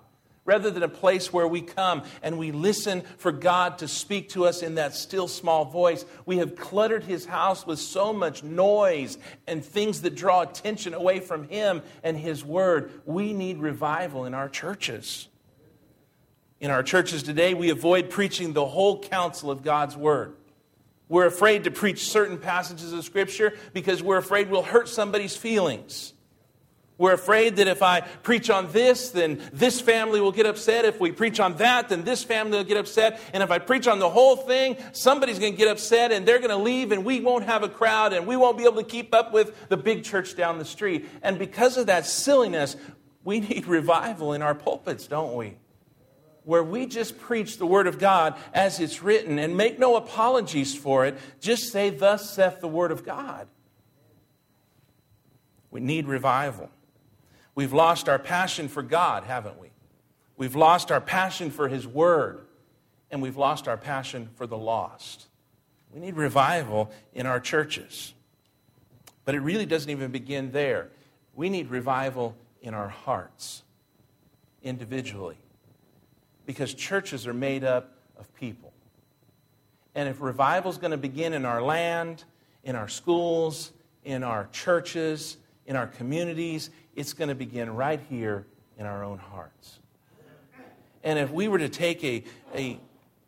rather 0.48 0.72
than 0.72 0.82
a 0.82 0.90
place 0.90 1.32
where 1.32 1.48
we 1.48 1.62
come 1.62 2.02
and 2.24 2.40
we 2.40 2.52
listen 2.52 3.02
for 3.18 3.32
God 3.32 3.78
to 3.80 3.88
speak 3.88 4.30
to 4.30 4.46
us 4.46 4.64
in 4.64 4.76
that 4.76 4.96
still 4.96 5.28
small 5.28 5.66
voice. 5.66 6.06
We 6.26 6.38
have 6.38 6.56
cluttered 6.56 7.04
his 7.04 7.26
house 7.26 7.68
with 7.68 7.78
so 7.78 8.14
much 8.14 8.42
noise 8.42 9.20
and 9.46 9.64
things 9.64 10.02
that 10.02 10.16
draw 10.16 10.42
attention 10.42 10.96
away 10.96 11.20
from 11.20 11.48
him 11.50 11.84
and 12.02 12.18
his 12.18 12.44
word. 12.44 12.90
We 13.06 13.34
need 13.34 13.60
revival 13.60 14.26
in 14.26 14.34
our 14.34 14.50
churches. 14.50 15.28
In 16.60 16.72
our 16.72 16.82
churches 16.82 17.22
today, 17.22 17.54
we 17.54 17.70
avoid 17.70 18.10
preaching 18.10 18.54
the 18.54 18.66
whole 18.66 19.00
counsel 19.00 19.52
of 19.52 19.62
God's 19.62 19.96
word. 19.96 20.34
We're 21.10 21.28
afraid 21.28 21.66
to 21.66 21.72
preach 21.72 22.08
certain 22.10 22.38
passages 22.38 22.94
of 22.94 23.04
Scripture 23.04 23.54
because 23.74 24.02
we're 24.02 24.18
afraid 24.18 24.50
we'll 24.50 24.64
hurt 24.64 24.90
somebody's 24.90 25.36
feelings. 25.36 26.14
We're 27.00 27.14
afraid 27.14 27.58
that 27.58 27.68
if 27.68 27.84
I 27.84 28.02
preach 28.02 28.50
on 28.50 28.72
this, 28.72 29.12
then 29.12 29.40
this 29.54 29.80
family 29.80 30.20
will 30.20 30.32
get 30.32 30.48
upset. 30.48 30.84
If 30.84 31.00
we 31.00 31.12
preach 31.12 31.40
on 31.40 31.56
that, 31.58 31.90
then 31.90 32.04
this 32.04 32.24
family 32.24 32.58
will 32.58 32.64
get 32.64 32.78
upset. 32.78 33.20
And 33.34 33.44
if 33.44 33.52
I 33.52 33.60
preach 33.60 33.88
on 33.88 34.00
the 34.00 34.10
whole 34.10 34.36
thing, 34.36 34.78
somebody's 34.94 35.38
going 35.38 35.54
to 35.54 35.58
get 35.58 35.68
upset 35.68 36.12
and 36.12 36.28
they're 36.28 36.40
going 36.40 36.50
to 36.50 36.58
leave 36.58 36.92
and 36.92 37.06
we 37.06 37.20
won't 37.20 37.46
have 37.46 37.62
a 37.62 37.70
crowd 37.70 38.14
and 38.14 38.26
we 38.26 38.36
won't 38.36 38.58
be 38.58 38.64
able 38.64 38.78
to 38.78 38.84
keep 38.84 39.14
up 39.14 39.32
with 39.32 39.70
the 39.70 39.78
big 39.78 40.04
church 40.04 40.36
down 40.36 40.58
the 40.58 40.66
street. 40.66 41.08
And 41.22 41.38
because 41.38 41.78
of 41.78 41.86
that 41.86 42.08
silliness, 42.08 42.76
we 43.24 43.40
need 43.42 43.68
revival 43.68 44.34
in 44.34 44.42
our 44.42 44.56
pulpits, 44.56 45.06
don't 45.06 45.36
we? 45.36 45.58
Where 46.46 46.64
we 46.64 46.88
just 46.88 47.20
preach 47.20 47.58
the 47.58 47.68
Word 47.68 47.86
of 47.86 48.00
God 48.00 48.40
as 48.54 48.80
it's 48.80 49.04
written 49.04 49.38
and 49.38 49.56
make 49.56 49.78
no 49.78 49.98
apologies 49.98 50.74
for 50.74 51.06
it. 51.06 51.18
Just 51.42 51.72
say, 51.72 51.92
Thus 51.92 52.28
saith 52.32 52.60
the 52.60 52.68
Word 52.68 52.92
of 52.92 53.06
God. 53.06 53.48
We 55.70 55.82
need 55.82 56.08
revival. 56.08 56.72
We've 57.58 57.74
lost 57.74 58.08
our 58.08 58.20
passion 58.20 58.68
for 58.68 58.84
God, 58.84 59.24
haven't 59.24 59.60
we? 59.60 59.70
We've 60.38 60.56
lost 60.56 60.92
our 60.92 61.02
passion 61.02 61.50
for 61.50 61.68
His 61.68 61.88
Word, 61.88 62.46
and 63.10 63.20
we've 63.20 63.36
lost 63.36 63.68
our 63.68 63.78
passion 63.78 64.30
for 64.36 64.46
the 64.46 64.56
lost. 64.56 65.26
We 65.92 66.00
need 66.00 66.18
revival 66.18 66.92
in 67.16 67.26
our 67.26 67.40
churches. 67.40 68.14
But 69.26 69.34
it 69.34 69.40
really 69.40 69.66
doesn't 69.66 69.90
even 69.90 70.12
begin 70.12 70.52
there. 70.52 70.90
We 71.34 71.50
need 71.50 71.72
revival 71.72 72.36
in 72.62 72.76
our 72.76 72.90
hearts, 72.90 73.64
individually, 74.62 75.40
because 76.46 76.76
churches 76.76 77.26
are 77.26 77.34
made 77.34 77.64
up 77.64 77.92
of 78.20 78.32
people. 78.36 78.72
And 79.96 80.08
if 80.08 80.22
revival 80.22 80.70
is 80.70 80.78
going 80.78 80.92
to 80.92 80.98
begin 80.98 81.34
in 81.34 81.44
our 81.44 81.64
land, 81.64 82.24
in 82.64 82.76
our 82.76 82.88
schools, 82.88 83.72
in 84.06 84.24
our 84.24 84.48
churches, 84.52 85.38
in 85.66 85.76
our 85.76 85.88
communities, 85.88 86.70
it's 86.98 87.14
going 87.14 87.30
to 87.30 87.36
begin 87.36 87.74
right 87.74 88.02
here 88.10 88.46
in 88.78 88.86
our 88.86 89.04
own 89.04 89.20
hearts. 89.20 89.80
And 91.04 91.18
if 91.20 91.32
we 91.32 91.48
were 91.48 91.60
to 91.60 91.70
take 91.70 92.04
a, 92.04 92.24
a 92.54 92.80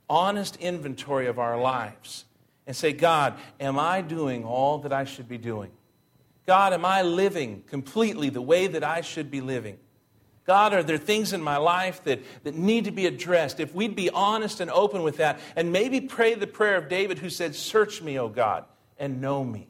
honest 0.09 0.57
inventory 0.57 1.27
of 1.27 1.39
our 1.39 1.57
lives 1.61 2.25
and 2.67 2.75
say, 2.75 2.91
God, 2.91 3.35
am 3.59 3.79
I 3.79 4.01
doing 4.01 4.43
all 4.43 4.79
that 4.79 4.91
I 4.91 5.05
should 5.05 5.29
be 5.29 5.38
doing? 5.38 5.71
God, 6.47 6.73
am 6.73 6.83
I 6.83 7.03
living 7.03 7.63
completely 7.67 8.29
the 8.29 8.41
way 8.41 8.65
that 8.65 8.83
I 8.83 9.01
should 9.01 9.29
be 9.29 9.39
living? 9.39 9.77
God, 10.47 10.73
are 10.73 10.81
there 10.81 10.97
things 10.97 11.31
in 11.31 11.43
my 11.43 11.57
life 11.57 12.03
that, 12.05 12.21
that 12.43 12.55
need 12.55 12.85
to 12.85 12.91
be 12.91 13.05
addressed? 13.05 13.59
If 13.59 13.75
we'd 13.75 13.95
be 13.95 14.09
honest 14.09 14.61
and 14.61 14.71
open 14.71 15.03
with 15.03 15.17
that, 15.17 15.39
and 15.55 15.71
maybe 15.71 16.01
pray 16.01 16.33
the 16.33 16.47
prayer 16.47 16.75
of 16.75 16.89
David 16.89 17.19
who 17.19 17.29
said, 17.29 17.53
Search 17.53 18.01
me, 18.01 18.17
O 18.17 18.29
God, 18.29 18.65
and 18.97 19.21
know 19.21 19.43
me. 19.43 19.67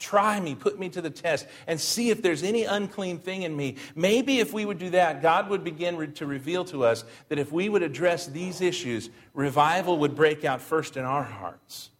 Try 0.00 0.40
me, 0.40 0.54
put 0.54 0.78
me 0.78 0.88
to 0.88 1.02
the 1.02 1.10
test, 1.10 1.46
and 1.66 1.78
see 1.78 2.08
if 2.08 2.22
there's 2.22 2.42
any 2.42 2.64
unclean 2.64 3.18
thing 3.18 3.42
in 3.42 3.54
me. 3.54 3.76
Maybe 3.94 4.40
if 4.40 4.50
we 4.50 4.64
would 4.64 4.78
do 4.78 4.88
that, 4.90 5.20
God 5.20 5.50
would 5.50 5.62
begin 5.62 6.12
to 6.14 6.26
reveal 6.26 6.64
to 6.64 6.84
us 6.84 7.04
that 7.28 7.38
if 7.38 7.52
we 7.52 7.68
would 7.68 7.82
address 7.82 8.26
these 8.26 8.62
issues, 8.62 9.10
revival 9.34 9.98
would 9.98 10.16
break 10.16 10.42
out 10.42 10.62
first 10.62 10.96
in 10.96 11.04
our 11.04 11.22
hearts, 11.22 11.90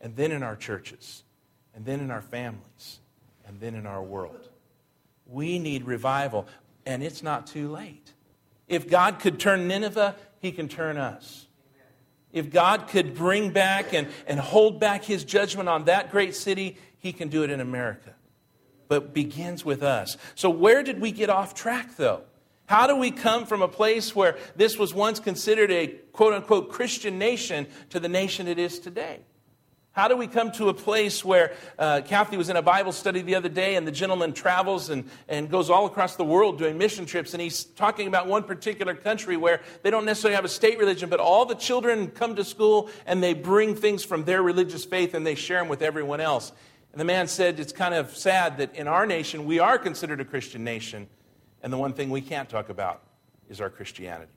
and 0.00 0.16
then 0.16 0.32
in 0.32 0.42
our 0.42 0.56
churches, 0.56 1.22
and 1.74 1.84
then 1.84 2.00
in 2.00 2.10
our 2.10 2.22
families, 2.22 3.00
and 3.46 3.60
then 3.60 3.74
in 3.74 3.86
our 3.86 4.02
world. 4.02 4.48
We 5.26 5.58
need 5.58 5.84
revival, 5.84 6.46
and 6.86 7.02
it's 7.02 7.22
not 7.22 7.46
too 7.46 7.70
late. 7.70 8.14
If 8.68 8.88
God 8.88 9.20
could 9.20 9.38
turn 9.38 9.68
Nineveh, 9.68 10.16
He 10.40 10.50
can 10.50 10.66
turn 10.66 10.96
us. 10.96 11.47
If 12.32 12.50
God 12.50 12.88
could 12.88 13.14
bring 13.14 13.50
back 13.50 13.94
and, 13.94 14.08
and 14.26 14.38
hold 14.38 14.80
back 14.80 15.04
His 15.04 15.24
judgment 15.24 15.68
on 15.68 15.84
that 15.84 16.10
great 16.10 16.34
city, 16.34 16.76
he 16.98 17.12
can 17.12 17.28
do 17.28 17.42
it 17.42 17.50
in 17.50 17.60
America. 17.60 18.14
But 18.88 19.14
begins 19.14 19.64
with 19.64 19.82
us. 19.82 20.16
So, 20.34 20.50
where 20.50 20.82
did 20.82 21.00
we 21.00 21.12
get 21.12 21.30
off 21.30 21.54
track, 21.54 21.96
though? 21.96 22.22
How 22.66 22.86
do 22.86 22.96
we 22.96 23.10
come 23.10 23.46
from 23.46 23.62
a 23.62 23.68
place 23.68 24.14
where 24.14 24.36
this 24.56 24.78
was 24.78 24.92
once 24.92 25.20
considered 25.20 25.70
a 25.70 25.86
quote 26.12 26.34
unquote 26.34 26.70
Christian 26.70 27.18
nation 27.18 27.66
to 27.90 28.00
the 28.00 28.08
nation 28.08 28.46
it 28.46 28.58
is 28.58 28.78
today? 28.78 29.20
How 29.98 30.06
do 30.06 30.16
we 30.16 30.28
come 30.28 30.52
to 30.52 30.68
a 30.68 30.74
place 30.74 31.24
where 31.24 31.54
uh, 31.76 32.02
Kathy 32.04 32.36
was 32.36 32.48
in 32.48 32.54
a 32.54 32.62
Bible 32.62 32.92
study 32.92 33.20
the 33.20 33.34
other 33.34 33.48
day, 33.48 33.74
and 33.74 33.84
the 33.84 33.90
gentleman 33.90 34.32
travels 34.32 34.90
and, 34.90 35.10
and 35.26 35.50
goes 35.50 35.70
all 35.70 35.86
across 35.86 36.14
the 36.14 36.24
world 36.24 36.56
doing 36.56 36.78
mission 36.78 37.04
trips, 37.04 37.34
and 37.34 37.42
he's 37.42 37.64
talking 37.64 38.06
about 38.06 38.28
one 38.28 38.44
particular 38.44 38.94
country 38.94 39.36
where 39.36 39.60
they 39.82 39.90
don't 39.90 40.04
necessarily 40.04 40.36
have 40.36 40.44
a 40.44 40.48
state 40.48 40.78
religion, 40.78 41.08
but 41.08 41.18
all 41.18 41.46
the 41.46 41.56
children 41.56 42.12
come 42.12 42.36
to 42.36 42.44
school 42.44 42.88
and 43.06 43.20
they 43.20 43.34
bring 43.34 43.74
things 43.74 44.04
from 44.04 44.22
their 44.22 44.40
religious 44.40 44.84
faith 44.84 45.14
and 45.14 45.26
they 45.26 45.34
share 45.34 45.58
them 45.58 45.68
with 45.68 45.82
everyone 45.82 46.20
else. 46.20 46.52
And 46.92 47.00
the 47.00 47.04
man 47.04 47.26
said, 47.26 47.58
It's 47.58 47.72
kind 47.72 47.92
of 47.92 48.16
sad 48.16 48.58
that 48.58 48.76
in 48.76 48.86
our 48.86 49.04
nation, 49.04 49.46
we 49.46 49.58
are 49.58 49.78
considered 49.78 50.20
a 50.20 50.24
Christian 50.24 50.62
nation, 50.62 51.08
and 51.60 51.72
the 51.72 51.76
one 51.76 51.92
thing 51.92 52.10
we 52.10 52.20
can't 52.20 52.48
talk 52.48 52.68
about 52.68 53.02
is 53.48 53.60
our 53.60 53.68
Christianity. 53.68 54.30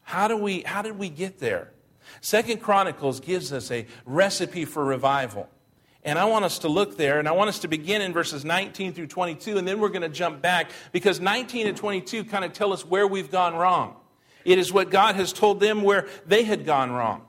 How, 0.00 0.26
do 0.26 0.38
we, 0.38 0.62
how 0.62 0.80
did 0.80 0.98
we 0.98 1.10
get 1.10 1.38
there? 1.38 1.72
Second 2.20 2.60
Chronicles 2.60 3.20
gives 3.20 3.52
us 3.52 3.70
a 3.70 3.86
recipe 4.04 4.64
for 4.64 4.84
revival. 4.84 5.48
And 6.04 6.18
I 6.18 6.24
want 6.24 6.44
us 6.44 6.60
to 6.60 6.68
look 6.68 6.96
there, 6.96 7.20
and 7.20 7.28
I 7.28 7.32
want 7.32 7.48
us 7.48 7.60
to 7.60 7.68
begin 7.68 8.02
in 8.02 8.12
verses 8.12 8.44
19 8.44 8.92
through 8.92 9.06
22, 9.06 9.56
and 9.56 9.66
then 9.66 9.78
we're 9.78 9.88
going 9.88 10.02
to 10.02 10.08
jump 10.08 10.42
back 10.42 10.70
because 10.90 11.20
19 11.20 11.68
and 11.68 11.76
22 11.76 12.24
kind 12.24 12.44
of 12.44 12.52
tell 12.52 12.72
us 12.72 12.84
where 12.84 13.06
we've 13.06 13.30
gone 13.30 13.54
wrong. 13.54 13.96
It 14.44 14.58
is 14.58 14.72
what 14.72 14.90
God 14.90 15.14
has 15.14 15.32
told 15.32 15.60
them 15.60 15.82
where 15.82 16.08
they 16.26 16.42
had 16.42 16.66
gone 16.66 16.90
wrong. 16.90 17.22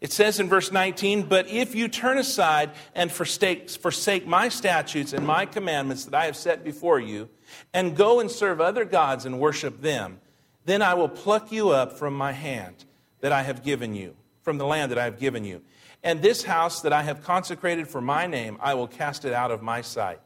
It 0.00 0.12
says 0.12 0.40
in 0.40 0.48
verse 0.48 0.72
19, 0.72 1.24
But 1.24 1.48
if 1.48 1.74
you 1.74 1.88
turn 1.88 2.18
aside 2.18 2.72
and 2.94 3.10
forsake, 3.10 3.70
forsake 3.70 4.26
my 4.26 4.48
statutes 4.48 5.12
and 5.12 5.26
my 5.26 5.46
commandments 5.46 6.04
that 6.04 6.14
I 6.14 6.26
have 6.26 6.36
set 6.36 6.64
before 6.64 7.00
you, 7.00 7.28
and 7.72 7.96
go 7.96 8.20
and 8.20 8.30
serve 8.30 8.60
other 8.60 8.84
gods 8.84 9.24
and 9.24 9.38
worship 9.38 9.80
them, 9.80 10.20
then 10.64 10.82
I 10.82 10.94
will 10.94 11.08
pluck 11.08 11.52
you 11.52 11.70
up 11.70 11.98
from 11.98 12.14
my 12.14 12.32
hand 12.32 12.84
that 13.20 13.32
I 13.32 13.42
have 13.42 13.62
given 13.62 13.94
you, 13.94 14.14
from 14.44 14.58
the 14.58 14.66
land 14.66 14.92
that 14.92 14.98
I 14.98 15.04
have 15.04 15.18
given 15.18 15.44
you. 15.44 15.62
And 16.04 16.20
this 16.20 16.44
house 16.44 16.82
that 16.82 16.92
I 16.92 17.02
have 17.02 17.24
consecrated 17.24 17.88
for 17.88 18.00
my 18.00 18.26
name, 18.26 18.58
I 18.60 18.74
will 18.74 18.86
cast 18.86 19.24
it 19.24 19.32
out 19.32 19.50
of 19.50 19.62
my 19.62 19.80
sight. 19.80 20.20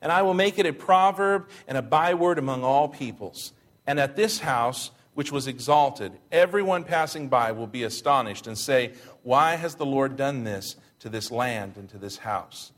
And 0.00 0.12
I 0.12 0.22
will 0.22 0.34
make 0.34 0.58
it 0.58 0.66
a 0.66 0.72
proverb 0.72 1.48
and 1.66 1.76
a 1.76 1.82
byword 1.82 2.38
among 2.38 2.62
all 2.62 2.88
peoples. 2.88 3.52
And 3.86 3.98
at 3.98 4.16
this 4.16 4.38
house, 4.38 4.92
which 5.14 5.32
was 5.32 5.48
exalted, 5.48 6.12
everyone 6.30 6.84
passing 6.84 7.28
by 7.28 7.52
will 7.52 7.66
be 7.66 7.82
astonished 7.82 8.46
and 8.46 8.56
say, 8.56 8.92
Why 9.22 9.56
has 9.56 9.74
the 9.74 9.86
Lord 9.86 10.16
done 10.16 10.44
this 10.44 10.76
to 11.00 11.08
this 11.08 11.30
land 11.30 11.76
and 11.76 11.88
to 11.90 11.98
this 11.98 12.18
house? 12.18 12.72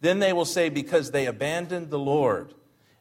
Then 0.00 0.18
they 0.18 0.32
will 0.32 0.44
say, 0.46 0.70
Because 0.70 1.10
they 1.10 1.26
abandoned 1.26 1.90
the 1.90 1.98
Lord, 1.98 2.54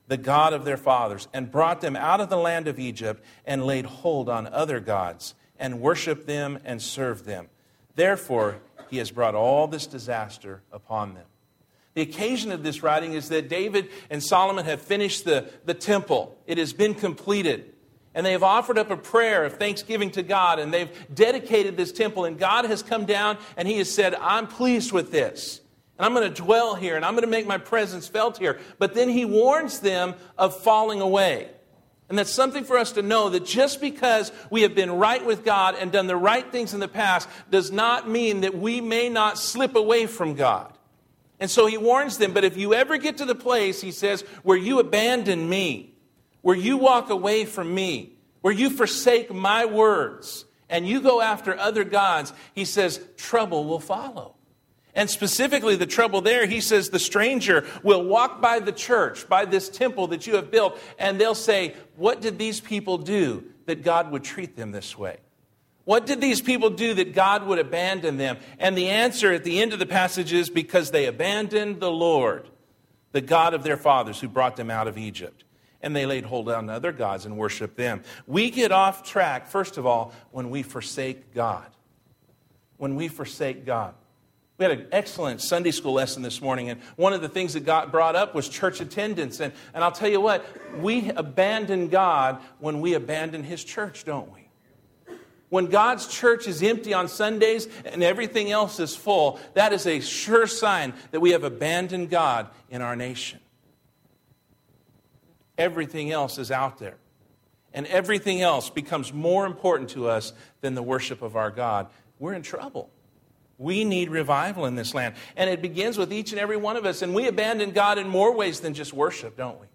the 0.07 0.17
God 0.17 0.53
of 0.53 0.65
their 0.65 0.77
fathers, 0.77 1.27
and 1.33 1.51
brought 1.51 1.79
them 1.79 1.95
out 1.95 2.19
of 2.19 2.29
the 2.29 2.37
land 2.37 2.67
of 2.67 2.79
Egypt 2.79 3.23
and 3.45 3.65
laid 3.65 3.85
hold 3.85 4.27
on 4.27 4.47
other 4.47 4.79
gods 4.79 5.33
and 5.59 5.81
worship 5.81 6.25
them 6.25 6.59
and 6.65 6.81
serve 6.81 7.25
them. 7.25 7.47
Therefore, 7.95 8.57
he 8.89 8.97
has 8.97 9.11
brought 9.11 9.35
all 9.35 9.67
this 9.67 9.87
disaster 9.87 10.61
upon 10.71 11.13
them. 11.13 11.25
The 11.93 12.01
occasion 12.03 12.51
of 12.51 12.63
this 12.63 12.83
writing 12.83 13.13
is 13.13 13.29
that 13.29 13.49
David 13.49 13.89
and 14.09 14.23
Solomon 14.23 14.65
have 14.65 14.81
finished 14.81 15.25
the, 15.25 15.49
the 15.65 15.73
temple, 15.73 16.37
it 16.45 16.57
has 16.57 16.73
been 16.73 16.93
completed 16.93 17.73
and 18.17 18.25
they 18.25 18.31
have 18.31 18.41
offered 18.41 18.79
up 18.79 18.89
a 18.89 18.97
prayer 18.97 19.45
of 19.45 19.57
thanksgiving 19.57 20.09
to 20.09 20.23
God, 20.23 20.57
and 20.57 20.73
they've 20.73 20.89
dedicated 21.13 21.77
this 21.77 21.91
temple, 21.91 22.25
and 22.25 22.39
God 22.39 22.65
has 22.65 22.81
come 22.81 23.05
down 23.05 23.37
and 23.55 23.67
He 23.67 23.77
has 23.77 23.93
said, 23.93 24.15
I'm 24.15 24.47
pleased 24.47 24.91
with 24.91 25.11
this. 25.11 25.61
And 25.99 26.05
I'm 26.05 26.15
going 26.15 26.27
to 26.27 26.41
dwell 26.41 26.73
here, 26.73 26.95
and 26.95 27.05
I'm 27.05 27.13
going 27.13 27.25
to 27.25 27.29
make 27.29 27.45
my 27.45 27.59
presence 27.59 28.07
felt 28.07 28.39
here. 28.39 28.59
But 28.79 28.95
then 28.95 29.07
He 29.07 29.23
warns 29.23 29.81
them 29.81 30.15
of 30.35 30.59
falling 30.59 30.99
away. 30.99 31.51
And 32.09 32.17
that's 32.17 32.31
something 32.31 32.63
for 32.63 32.77
us 32.77 32.93
to 32.93 33.01
know 33.01 33.29
that 33.29 33.45
just 33.45 33.81
because 33.81 34.31
we 34.49 34.61
have 34.61 34.73
been 34.73 34.91
right 34.91 35.25
with 35.25 35.43
God 35.43 35.75
and 35.75 35.91
done 35.91 36.07
the 36.07 36.15
right 36.15 36.49
things 36.51 36.73
in 36.73 36.79
the 36.79 36.87
past 36.87 37.27
does 37.51 37.69
not 37.69 38.09
mean 38.09 38.41
that 38.41 38.57
we 38.57 38.79
may 38.79 39.09
not 39.09 39.37
slip 39.37 39.75
away 39.75 40.07
from 40.07 40.35
God. 40.35 40.71
And 41.39 41.51
so 41.51 41.67
he 41.67 41.77
warns 41.77 42.17
them, 42.17 42.33
but 42.33 42.45
if 42.45 42.55
you 42.55 42.73
ever 42.73 42.97
get 42.97 43.17
to 43.17 43.25
the 43.25 43.35
place, 43.35 43.81
he 43.81 43.91
says, 43.91 44.21
where 44.43 44.57
you 44.57 44.79
abandon 44.79 45.49
me, 45.49 45.93
where 46.41 46.55
you 46.55 46.77
walk 46.77 47.09
away 47.09 47.43
from 47.43 47.75
me, 47.75 48.13
where 48.41 48.53
you 48.53 48.69
forsake 48.69 49.33
my 49.33 49.65
words, 49.65 50.45
and 50.69 50.87
you 50.87 51.01
go 51.01 51.21
after 51.21 51.57
other 51.57 51.83
gods, 51.83 52.31
he 52.55 52.63
says, 52.65 53.01
trouble 53.17 53.65
will 53.65 53.79
follow. 53.79 54.36
And 54.97 55.07
specifically, 55.11 55.75
the 55.75 55.85
trouble 55.85 56.21
there, 56.21 56.47
he 56.47 56.59
says, 56.59 56.89
the 56.89 56.97
stranger 56.97 57.67
will 57.83 58.03
walk 58.03 58.41
by 58.41 58.59
the 58.59 58.71
church, 58.71 59.29
by 59.29 59.45
this 59.45 59.69
temple 59.69 60.07
that 60.07 60.25
you 60.25 60.37
have 60.37 60.49
built, 60.49 60.79
and 60.97 61.21
they'll 61.21 61.35
say, 61.35 61.75
What 61.97 62.19
did 62.19 62.39
these 62.39 62.59
people 62.59 62.97
do 62.97 63.45
that 63.67 63.83
God 63.83 64.11
would 64.11 64.23
treat 64.23 64.55
them 64.55 64.71
this 64.71 64.97
way? 64.97 65.17
What 65.83 66.07
did 66.07 66.19
these 66.19 66.41
people 66.41 66.71
do 66.71 66.95
that 66.95 67.13
God 67.13 67.45
would 67.45 67.59
abandon 67.59 68.17
them? 68.17 68.37
And 68.57 68.75
the 68.75 68.89
answer 68.89 69.31
at 69.31 69.43
the 69.43 69.61
end 69.61 69.71
of 69.71 69.77
the 69.77 69.85
passage 69.85 70.33
is 70.33 70.49
because 70.49 70.89
they 70.89 71.05
abandoned 71.05 71.79
the 71.79 71.91
Lord, 71.91 72.49
the 73.11 73.21
God 73.21 73.53
of 73.53 73.61
their 73.61 73.77
fathers 73.77 74.19
who 74.19 74.27
brought 74.27 74.55
them 74.55 74.71
out 74.71 74.87
of 74.87 74.97
Egypt. 74.97 75.43
And 75.79 75.95
they 75.95 76.07
laid 76.07 76.25
hold 76.25 76.49
on 76.49 76.71
other 76.71 76.91
gods 76.91 77.27
and 77.27 77.37
worshiped 77.37 77.77
them. 77.77 78.01
We 78.25 78.49
get 78.49 78.71
off 78.71 79.03
track, 79.03 79.47
first 79.47 79.77
of 79.77 79.85
all, 79.85 80.11
when 80.31 80.49
we 80.49 80.63
forsake 80.63 81.35
God. 81.35 81.67
When 82.77 82.95
we 82.95 83.09
forsake 83.09 83.63
God. 83.63 83.93
We 84.57 84.65
had 84.65 84.71
an 84.71 84.87
excellent 84.91 85.41
Sunday 85.41 85.69
school 85.69 85.93
lesson 85.93 86.23
this 86.23 86.41
morning, 86.41 86.69
and 86.69 86.81
one 86.95 87.13
of 87.13 87.21
the 87.21 87.29
things 87.29 87.53
that 87.53 87.59
got 87.59 87.91
brought 87.91 88.15
up 88.15 88.33
was 88.33 88.49
church 88.49 88.81
attendance. 88.81 89.39
And, 89.39 89.53
and 89.73 89.83
I'll 89.83 89.91
tell 89.91 90.09
you 90.09 90.19
what, 90.19 90.45
we 90.79 91.11
abandon 91.11 91.89
God 91.89 92.41
when 92.59 92.81
we 92.81 92.95
abandon 92.95 93.43
His 93.43 93.63
church, 93.63 94.03
don't 94.03 94.33
we? 94.33 94.47
When 95.49 95.67
God's 95.67 96.07
church 96.07 96.47
is 96.47 96.61
empty 96.63 96.93
on 96.93 97.07
Sundays 97.07 97.67
and 97.85 98.03
everything 98.03 98.51
else 98.51 98.79
is 98.79 98.95
full, 98.95 99.39
that 99.53 99.73
is 99.73 99.85
a 99.85 99.99
sure 99.99 100.47
sign 100.47 100.93
that 101.11 101.19
we 101.19 101.31
have 101.31 101.43
abandoned 101.43 102.09
God 102.09 102.49
in 102.69 102.81
our 102.81 102.95
nation. 102.95 103.39
Everything 105.57 106.11
else 106.11 106.37
is 106.37 106.51
out 106.51 106.79
there. 106.79 106.97
And 107.73 107.85
everything 107.87 108.41
else 108.41 108.69
becomes 108.69 109.13
more 109.13 109.45
important 109.45 109.91
to 109.91 110.09
us 110.09 110.33
than 110.61 110.73
the 110.73 110.83
worship 110.83 111.21
of 111.21 111.35
our 111.35 111.51
God. 111.51 111.87
We're 112.19 112.33
in 112.33 112.41
trouble. 112.41 112.89
We 113.57 113.83
need 113.83 114.09
revival 114.09 114.65
in 114.65 114.75
this 114.75 114.93
land. 114.93 115.15
And 115.35 115.49
it 115.49 115.61
begins 115.61 115.97
with 115.97 116.13
each 116.13 116.31
and 116.31 116.39
every 116.39 116.57
one 116.57 116.77
of 116.77 116.85
us. 116.85 117.01
And 117.01 117.15
we 117.15 117.27
abandon 117.27 117.71
God 117.71 117.97
in 117.97 118.07
more 118.07 118.35
ways 118.35 118.59
than 118.59 118.73
just 118.73 118.93
worship, 118.93 119.35
don't 119.35 119.59
we? 119.59 119.67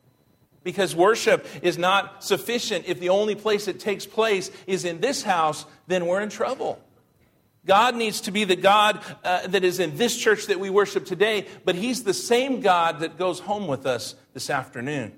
Because 0.62 0.94
worship 0.94 1.46
is 1.62 1.76
not 1.76 2.22
sufficient. 2.22 2.84
If 2.86 3.00
the 3.00 3.08
only 3.08 3.34
place 3.34 3.66
it 3.66 3.80
takes 3.80 4.06
place 4.06 4.50
is 4.66 4.84
in 4.84 5.00
this 5.00 5.22
house, 5.22 5.66
then 5.88 6.06
we're 6.06 6.20
in 6.20 6.28
trouble. 6.28 6.80
God 7.64 7.94
needs 7.94 8.22
to 8.22 8.30
be 8.32 8.44
the 8.44 8.56
God 8.56 9.00
uh, 9.22 9.46
that 9.46 9.64
is 9.64 9.78
in 9.78 9.96
this 9.96 10.16
church 10.16 10.46
that 10.46 10.58
we 10.58 10.68
worship 10.68 11.04
today, 11.04 11.46
but 11.64 11.74
He's 11.76 12.02
the 12.02 12.14
same 12.14 12.60
God 12.60 13.00
that 13.00 13.18
goes 13.18 13.38
home 13.40 13.68
with 13.68 13.86
us 13.86 14.16
this 14.34 14.50
afternoon. 14.50 15.12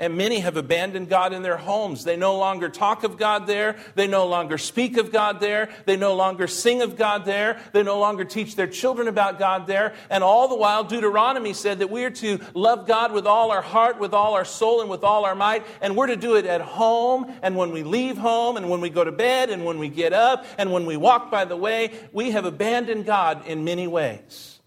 And 0.00 0.16
many 0.16 0.40
have 0.40 0.56
abandoned 0.56 1.10
God 1.10 1.34
in 1.34 1.42
their 1.42 1.58
homes. 1.58 2.04
They 2.04 2.16
no 2.16 2.38
longer 2.38 2.70
talk 2.70 3.04
of 3.04 3.18
God 3.18 3.46
there. 3.46 3.76
They 3.96 4.06
no 4.06 4.26
longer 4.26 4.56
speak 4.56 4.96
of 4.96 5.12
God 5.12 5.40
there. 5.40 5.68
They 5.84 5.96
no 5.96 6.14
longer 6.14 6.46
sing 6.46 6.80
of 6.80 6.96
God 6.96 7.26
there. 7.26 7.60
They 7.74 7.82
no 7.82 8.00
longer 8.00 8.24
teach 8.24 8.56
their 8.56 8.66
children 8.66 9.08
about 9.08 9.38
God 9.38 9.66
there. 9.66 9.92
And 10.08 10.24
all 10.24 10.48
the 10.48 10.56
while, 10.56 10.84
Deuteronomy 10.84 11.52
said 11.52 11.80
that 11.80 11.90
we 11.90 12.06
are 12.06 12.10
to 12.12 12.40
love 12.54 12.86
God 12.86 13.12
with 13.12 13.26
all 13.26 13.50
our 13.50 13.60
heart, 13.60 14.00
with 14.00 14.14
all 14.14 14.32
our 14.32 14.46
soul, 14.46 14.80
and 14.80 14.88
with 14.88 15.04
all 15.04 15.26
our 15.26 15.34
might. 15.34 15.66
And 15.82 15.94
we're 15.94 16.06
to 16.06 16.16
do 16.16 16.36
it 16.36 16.46
at 16.46 16.62
home, 16.62 17.30
and 17.42 17.54
when 17.54 17.70
we 17.70 17.82
leave 17.82 18.16
home, 18.16 18.56
and 18.56 18.70
when 18.70 18.80
we 18.80 18.88
go 18.88 19.04
to 19.04 19.12
bed, 19.12 19.50
and 19.50 19.66
when 19.66 19.78
we 19.78 19.90
get 19.90 20.14
up, 20.14 20.46
and 20.56 20.72
when 20.72 20.86
we 20.86 20.96
walk 20.96 21.30
by 21.30 21.44
the 21.44 21.56
way. 21.56 21.92
We 22.10 22.30
have 22.30 22.46
abandoned 22.46 23.04
God 23.04 23.46
in 23.46 23.64
many 23.64 23.86
ways. 23.86 24.60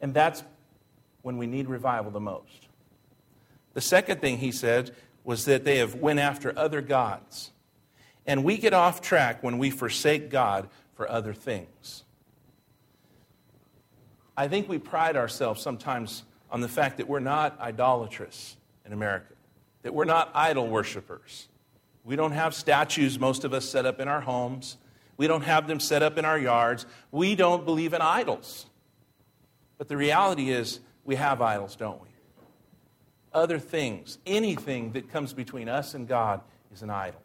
And 0.00 0.14
that's 0.14 0.44
when 1.22 1.36
we 1.36 1.48
need 1.48 1.68
revival 1.68 2.12
the 2.12 2.20
most. 2.20 2.67
The 3.78 3.82
second 3.82 4.20
thing 4.20 4.38
he 4.38 4.50
said 4.50 4.90
was 5.22 5.44
that 5.44 5.64
they 5.64 5.78
have 5.78 5.94
went 5.94 6.18
after 6.18 6.52
other 6.58 6.80
gods. 6.80 7.52
And 8.26 8.42
we 8.42 8.58
get 8.58 8.74
off 8.74 9.00
track 9.00 9.40
when 9.44 9.56
we 9.56 9.70
forsake 9.70 10.30
God 10.30 10.68
for 10.94 11.08
other 11.08 11.32
things. 11.32 12.02
I 14.36 14.48
think 14.48 14.68
we 14.68 14.78
pride 14.78 15.16
ourselves 15.16 15.62
sometimes 15.62 16.24
on 16.50 16.60
the 16.60 16.66
fact 16.66 16.96
that 16.96 17.06
we're 17.06 17.20
not 17.20 17.56
idolatrous 17.60 18.56
in 18.84 18.92
America, 18.92 19.34
that 19.82 19.94
we're 19.94 20.04
not 20.04 20.32
idol 20.34 20.66
worshippers. 20.66 21.46
We 22.02 22.16
don't 22.16 22.32
have 22.32 22.54
statues, 22.54 23.16
most 23.16 23.44
of 23.44 23.54
us, 23.54 23.64
set 23.64 23.86
up 23.86 24.00
in 24.00 24.08
our 24.08 24.22
homes. 24.22 24.76
We 25.16 25.28
don't 25.28 25.44
have 25.44 25.68
them 25.68 25.78
set 25.78 26.02
up 26.02 26.18
in 26.18 26.24
our 26.24 26.36
yards. 26.36 26.84
We 27.12 27.36
don't 27.36 27.64
believe 27.64 27.92
in 27.92 28.00
idols. 28.00 28.66
But 29.76 29.86
the 29.86 29.96
reality 29.96 30.50
is, 30.50 30.80
we 31.04 31.14
have 31.14 31.40
idols, 31.40 31.76
don't 31.76 32.02
we? 32.02 32.07
Other 33.32 33.58
things, 33.58 34.18
anything 34.26 34.92
that 34.92 35.10
comes 35.10 35.32
between 35.32 35.68
us 35.68 35.94
and 35.94 36.08
God 36.08 36.40
is 36.72 36.82
an 36.82 36.90
idol. 36.90 37.20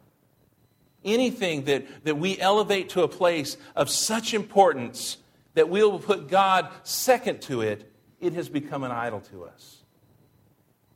Anything 1.03 1.65
that, 1.65 1.85
that 2.05 2.17
we 2.17 2.39
elevate 2.39 2.89
to 2.89 3.03
a 3.03 3.07
place 3.07 3.57
of 3.75 3.89
such 3.89 4.33
importance 4.33 5.17
that 5.53 5.69
we'll 5.69 5.99
put 5.99 6.29
God 6.29 6.69
second 6.83 7.41
to 7.43 7.61
it, 7.61 7.91
it 8.19 8.33
has 8.33 8.49
become 8.49 8.83
an 8.83 8.91
idol 8.91 9.19
to 9.31 9.43
us. 9.43 9.83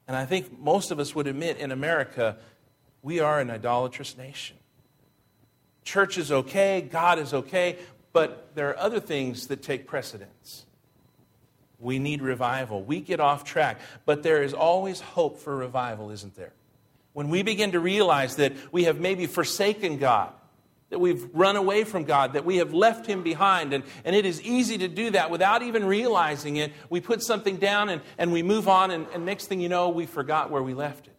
And 0.07 0.15
I 0.15 0.25
think 0.25 0.57
most 0.59 0.91
of 0.91 0.99
us 0.99 1.13
would 1.13 1.27
admit 1.27 1.57
in 1.57 1.71
America, 1.71 2.37
we 3.01 3.19
are 3.19 3.39
an 3.39 3.49
idolatrous 3.49 4.17
nation. 4.17 4.55
Church 5.83 6.17
is 6.17 6.31
okay, 6.31 6.81
God 6.81 7.19
is 7.19 7.33
okay, 7.33 7.77
but 8.13 8.51
there 8.55 8.69
are 8.69 8.77
other 8.77 8.99
things 8.99 9.47
that 9.47 9.61
take 9.61 9.87
precedence. 9.87 10.65
We 11.79 11.99
need 11.99 12.21
revival. 12.21 12.83
We 12.83 13.01
get 13.01 13.19
off 13.19 13.43
track, 13.43 13.79
but 14.05 14.23
there 14.23 14.41
is 14.41 14.53
always 14.53 14.99
hope 14.99 15.39
for 15.39 15.55
revival, 15.55 16.09
isn't 16.09 16.35
there? 16.35 16.53
When 17.13 17.29
we 17.29 17.43
begin 17.43 17.71
to 17.73 17.79
realize 17.79 18.37
that 18.37 18.53
we 18.71 18.85
have 18.85 18.99
maybe 18.99 19.27
forsaken 19.27 19.97
God, 19.97 20.33
that 20.89 20.99
we've 20.99 21.27
run 21.33 21.55
away 21.55 21.83
from 21.83 22.03
God, 22.03 22.33
that 22.33 22.45
we 22.45 22.57
have 22.57 22.73
left 22.73 23.05
Him 23.05 23.21
behind, 23.21 23.73
and, 23.73 23.83
and 24.05 24.15
it 24.15 24.25
is 24.25 24.41
easy 24.41 24.77
to 24.79 24.87
do 24.87 25.11
that 25.11 25.29
without 25.29 25.61
even 25.61 25.85
realizing 25.85 26.55
it. 26.55 26.73
We 26.89 26.99
put 27.01 27.21
something 27.21 27.57
down 27.57 27.89
and, 27.89 28.01
and 28.17 28.31
we 28.31 28.41
move 28.41 28.67
on, 28.67 28.91
and, 28.91 29.05
and 29.13 29.25
next 29.25 29.47
thing 29.47 29.59
you 29.59 29.69
know, 29.69 29.89
we 29.89 30.05
forgot 30.05 30.49
where 30.49 30.63
we 30.63 30.73
left 30.73 31.07
it. 31.07 31.13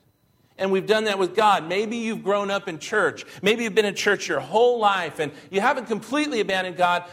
And 0.57 0.73
we've 0.73 0.87
done 0.87 1.05
that 1.05 1.21
with 1.21 1.37
God. 1.37 1.69
Maybe 1.69 1.99
you've 1.99 2.25
grown 2.25 2.51
up 2.51 2.67
in 2.67 2.81
church. 2.81 3.25
Maybe 3.43 3.63
you've 3.63 3.77
been 3.77 3.85
in 3.85 3.95
church 3.95 4.27
your 4.27 4.41
whole 4.41 4.81
life, 4.81 5.21
and 5.21 5.31
you 5.51 5.61
haven't 5.61 5.87
completely 5.87 6.41
abandoned 6.41 6.77
God, 6.77 7.05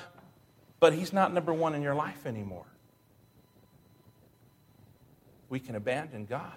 but 0.79 0.93
He's 0.93 1.13
not 1.13 1.31
number 1.31 1.53
one 1.53 1.75
in 1.75 1.83
your 1.83 1.95
life 1.95 2.25
anymore 2.25 2.65
we 5.55 5.59
can 5.61 5.77
abandon 5.77 6.25
God. 6.25 6.51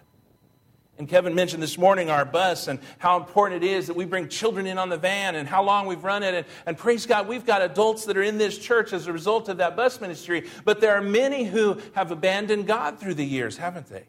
And 0.99 1.09
Kevin 1.09 1.33
mentioned 1.33 1.63
this 1.63 1.79
morning 1.79 2.11
our 2.11 2.25
bus 2.25 2.67
and 2.67 2.81
how 2.99 3.17
important 3.17 3.63
it 3.63 3.71
is 3.71 3.87
that 3.87 3.95
we 3.95 4.05
bring 4.05 4.29
children 4.29 4.67
in 4.67 4.77
on 4.77 4.89
the 4.89 4.97
van 4.97 5.37
and 5.37 5.47
how 5.47 5.63
long 5.63 5.87
we've 5.87 6.03
run 6.03 6.25
it. 6.25 6.35
And, 6.35 6.45
and, 6.67 6.77
praise 6.77 7.07
God, 7.07 7.29
we've 7.29 7.47
got 7.47 7.63
adults 7.63 8.07
that 8.07 8.17
are 8.17 8.25
in 8.25 8.39
this 8.39 8.59
church 8.59 8.93
as 8.93 9.07
a 9.07 9.13
result 9.13 9.49
of 9.49 9.59
that 9.59 9.77
bus 9.77 10.01
ministry. 10.01 10.49
But 10.65 10.81
there 10.81 10.97
are 10.97 11.01
many 11.01 11.45
who 11.45 11.81
have 11.93 12.11
abandoned 12.11 12.67
God 12.67 12.99
through 12.99 13.15
the 13.15 13.25
years, 13.25 13.57
haven't 13.57 13.87
they? 13.87 14.03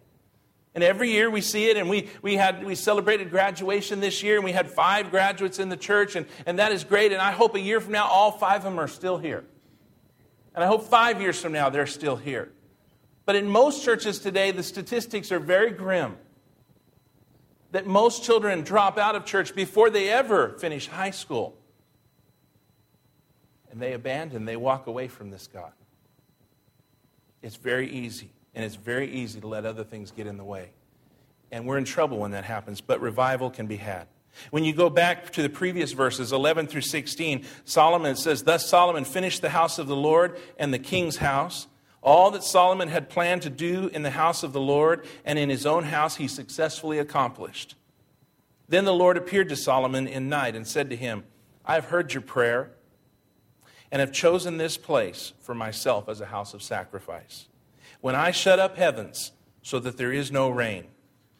And 0.74 0.84
every 0.84 1.12
year 1.12 1.30
we 1.30 1.42
see 1.42 1.70
it, 1.70 1.78
and 1.78 1.88
we, 1.88 2.10
we, 2.24 2.36
had, 2.36 2.66
we 2.66 2.74
celebrated 2.74 3.30
graduation 3.30 4.00
this 4.00 4.24
year, 4.24 4.38
and 4.38 4.44
we 4.44 4.54
had 4.54 4.72
five 4.72 5.12
graduates 5.12 5.60
in 5.60 5.70
the 5.70 5.78
church, 5.78 6.16
and, 6.16 6.26
and 6.48 6.58
that 6.58 6.72
is 6.72 6.84
great. 6.84 7.12
And 7.12 7.22
I 7.22 7.30
hope 7.30 7.54
a 7.54 7.60
year 7.60 7.80
from 7.80 7.92
now, 7.92 8.08
all 8.08 8.32
five 8.32 8.62
of 8.62 8.64
them 8.64 8.80
are 8.80 8.88
still 8.88 9.20
here. 9.20 9.46
And 10.56 10.64
I 10.64 10.68
hope 10.68 10.86
five 10.86 11.22
years 11.22 11.40
from 11.40 11.52
now, 11.52 11.70
they're 11.70 11.86
still 11.86 12.16
here. 12.16 12.52
But 13.30 13.36
in 13.36 13.48
most 13.48 13.84
churches 13.84 14.18
today, 14.18 14.50
the 14.50 14.64
statistics 14.64 15.32
are 15.32 15.38
very 15.38 15.70
grim. 15.70 16.18
That 17.74 17.86
most 17.86 18.24
children 18.24 18.64
drop 18.64 18.98
out 18.98 19.16
of 19.16 19.24
church 19.24 19.54
before 19.54 19.92
they 19.92 20.10
ever 20.10 20.58
finish 20.58 20.88
high 20.88 21.12
school. 21.12 21.56
And 23.70 23.80
they 23.80 23.94
abandon, 23.94 24.46
they 24.46 24.56
walk 24.56 24.88
away 24.88 25.08
from 25.10 25.30
this 25.30 25.46
God. 25.46 25.74
It's 27.44 27.56
very 27.56 27.88
easy, 27.88 28.32
and 28.56 28.66
it's 28.66 28.74
very 28.74 29.12
easy 29.12 29.40
to 29.42 29.48
let 29.48 29.64
other 29.64 29.84
things 29.84 30.10
get 30.10 30.26
in 30.26 30.38
the 30.38 30.44
way. 30.44 30.72
And 31.52 31.68
we're 31.68 31.78
in 31.78 31.86
trouble 31.86 32.18
when 32.18 32.32
that 32.32 32.46
happens, 32.46 32.82
but 32.82 33.00
revival 33.00 33.52
can 33.52 33.68
be 33.68 33.78
had. 33.78 34.08
When 34.50 34.64
you 34.64 34.74
go 34.74 34.90
back 34.90 35.32
to 35.34 35.44
the 35.44 35.50
previous 35.50 35.92
verses, 35.92 36.32
11 36.32 36.66
through 36.66 36.82
16, 36.82 37.46
Solomon 37.64 38.16
says, 38.16 38.42
Thus 38.42 38.68
Solomon 38.68 39.06
finished 39.06 39.44
the 39.44 39.52
house 39.52 39.78
of 39.78 39.86
the 39.86 39.96
Lord 39.96 40.36
and 40.58 40.74
the 40.74 40.80
king's 40.80 41.18
house. 41.18 41.68
All 42.02 42.32
that 42.32 42.44
Solomon 42.44 42.88
had 42.88 43.10
planned 43.10 43.42
to 43.42 43.50
do 43.50 43.90
in 43.94 44.04
the 44.04 44.12
house 44.12 44.44
of 44.44 44.54
the 44.54 44.62
Lord 44.62 45.06
and 45.26 45.38
in 45.38 45.50
his 45.50 45.66
own 45.66 45.84
house, 45.84 46.16
he 46.16 46.28
successfully 46.28 46.98
accomplished. 47.00 47.76
Then 48.68 48.86
the 48.86 48.94
Lord 48.94 49.18
appeared 49.18 49.50
to 49.50 49.56
Solomon 49.56 50.08
in 50.08 50.30
night 50.30 50.56
and 50.56 50.66
said 50.66 50.90
to 50.92 50.96
him, 50.96 51.24
I 51.66 51.74
have 51.74 51.86
heard 51.86 52.14
your 52.14 52.22
prayer 52.22 52.72
and 53.92 54.00
have 54.00 54.12
chosen 54.12 54.58
this 54.58 54.78
place 54.78 55.34
for 55.42 55.56
myself 55.56 56.08
as 56.08 56.22
a 56.22 56.28
house 56.28 56.54
of 56.54 56.62
sacrifice. 56.62 57.48
When 58.02 58.16
I 58.16 58.32
shut 58.32 58.60
up 58.60 58.78
heavens 58.78 59.32
so 59.62 59.80
that 59.80 59.98
there 59.98 60.14
is 60.14 60.32
no 60.32 60.50
rain, 60.50 60.86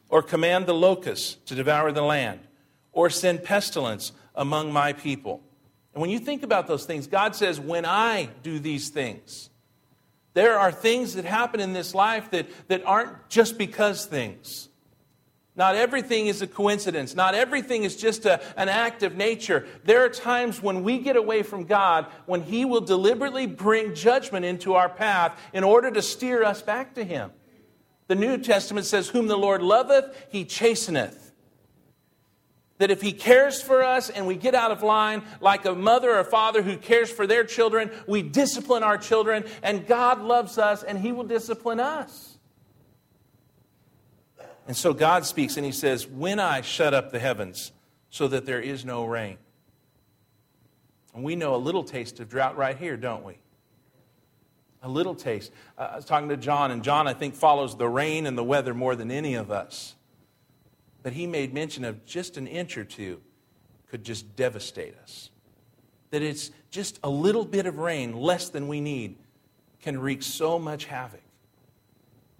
or 0.08 0.22
command 0.22 0.66
the 0.66 0.74
locusts 0.74 1.36
to 1.46 1.54
devour 1.54 1.92
the 1.92 2.02
land, 2.02 2.40
or 2.92 3.08
send 3.08 3.44
pestilence 3.44 4.12
among 4.34 4.72
my 4.72 4.92
people. 4.92 5.40
And 5.94 6.00
when 6.00 6.10
you 6.10 6.18
think 6.18 6.42
about 6.42 6.66
those 6.66 6.84
things, 6.84 7.06
God 7.06 7.36
says, 7.36 7.60
when 7.60 7.84
I 7.84 8.28
do 8.42 8.58
these 8.58 8.88
things, 8.88 9.49
there 10.34 10.58
are 10.58 10.70
things 10.70 11.14
that 11.14 11.24
happen 11.24 11.60
in 11.60 11.72
this 11.72 11.94
life 11.94 12.30
that, 12.30 12.46
that 12.68 12.84
aren't 12.84 13.28
just 13.28 13.58
because 13.58 14.06
things. 14.06 14.68
Not 15.56 15.74
everything 15.74 16.28
is 16.28 16.40
a 16.42 16.46
coincidence. 16.46 17.14
Not 17.14 17.34
everything 17.34 17.82
is 17.82 17.96
just 17.96 18.24
a, 18.24 18.40
an 18.56 18.68
act 18.68 19.02
of 19.02 19.16
nature. 19.16 19.66
There 19.84 20.04
are 20.04 20.08
times 20.08 20.62
when 20.62 20.84
we 20.84 20.98
get 20.98 21.16
away 21.16 21.42
from 21.42 21.64
God 21.64 22.06
when 22.26 22.42
He 22.42 22.64
will 22.64 22.80
deliberately 22.80 23.46
bring 23.46 23.94
judgment 23.94 24.44
into 24.44 24.74
our 24.74 24.88
path 24.88 25.38
in 25.52 25.64
order 25.64 25.90
to 25.90 26.02
steer 26.02 26.44
us 26.44 26.62
back 26.62 26.94
to 26.94 27.04
Him. 27.04 27.32
The 28.06 28.14
New 28.14 28.38
Testament 28.38 28.86
says, 28.86 29.08
Whom 29.08 29.26
the 29.26 29.36
Lord 29.36 29.62
loveth, 29.62 30.16
He 30.30 30.44
chasteneth 30.44 31.29
that 32.80 32.90
if 32.90 33.02
he 33.02 33.12
cares 33.12 33.60
for 33.60 33.84
us 33.84 34.08
and 34.08 34.26
we 34.26 34.36
get 34.36 34.54
out 34.54 34.70
of 34.70 34.82
line, 34.82 35.22
like 35.42 35.66
a 35.66 35.74
mother 35.74 36.18
or 36.18 36.24
father 36.24 36.62
who 36.62 36.78
cares 36.78 37.10
for 37.10 37.26
their 37.26 37.44
children, 37.44 37.90
we 38.08 38.22
discipline 38.22 38.82
our 38.82 38.96
children, 38.96 39.44
and 39.62 39.86
God 39.86 40.22
loves 40.22 40.56
us 40.56 40.82
and 40.82 40.98
he 40.98 41.12
will 41.12 41.24
discipline 41.24 41.78
us. 41.78 42.38
And 44.66 44.74
so 44.74 44.94
God 44.94 45.26
speaks 45.26 45.58
and 45.58 45.66
he 45.66 45.72
says, 45.72 46.06
When 46.06 46.40
I 46.40 46.62
shut 46.62 46.94
up 46.94 47.12
the 47.12 47.18
heavens 47.18 47.70
so 48.08 48.28
that 48.28 48.46
there 48.46 48.60
is 48.60 48.82
no 48.82 49.04
rain. 49.04 49.36
And 51.14 51.22
we 51.22 51.36
know 51.36 51.54
a 51.54 51.58
little 51.58 51.84
taste 51.84 52.18
of 52.18 52.30
drought 52.30 52.56
right 52.56 52.78
here, 52.78 52.96
don't 52.96 53.24
we? 53.24 53.34
A 54.82 54.88
little 54.88 55.14
taste. 55.14 55.52
I 55.76 55.96
was 55.96 56.06
talking 56.06 56.30
to 56.30 56.36
John, 56.38 56.70
and 56.70 56.82
John, 56.82 57.06
I 57.06 57.12
think, 57.12 57.34
follows 57.34 57.76
the 57.76 57.88
rain 57.88 58.24
and 58.24 58.38
the 58.38 58.44
weather 58.44 58.72
more 58.72 58.96
than 58.96 59.10
any 59.10 59.34
of 59.34 59.50
us. 59.50 59.96
But 61.02 61.12
he 61.14 61.26
made 61.26 61.54
mention 61.54 61.84
of 61.84 62.04
just 62.04 62.36
an 62.36 62.46
inch 62.46 62.76
or 62.76 62.84
two 62.84 63.20
could 63.90 64.04
just 64.04 64.36
devastate 64.36 64.94
us. 65.02 65.30
That 66.10 66.22
it's 66.22 66.50
just 66.70 66.98
a 67.02 67.10
little 67.10 67.44
bit 67.44 67.66
of 67.66 67.78
rain, 67.78 68.14
less 68.14 68.48
than 68.48 68.68
we 68.68 68.80
need, 68.80 69.16
can 69.80 69.98
wreak 69.98 70.22
so 70.22 70.58
much 70.58 70.84
havoc. 70.84 71.22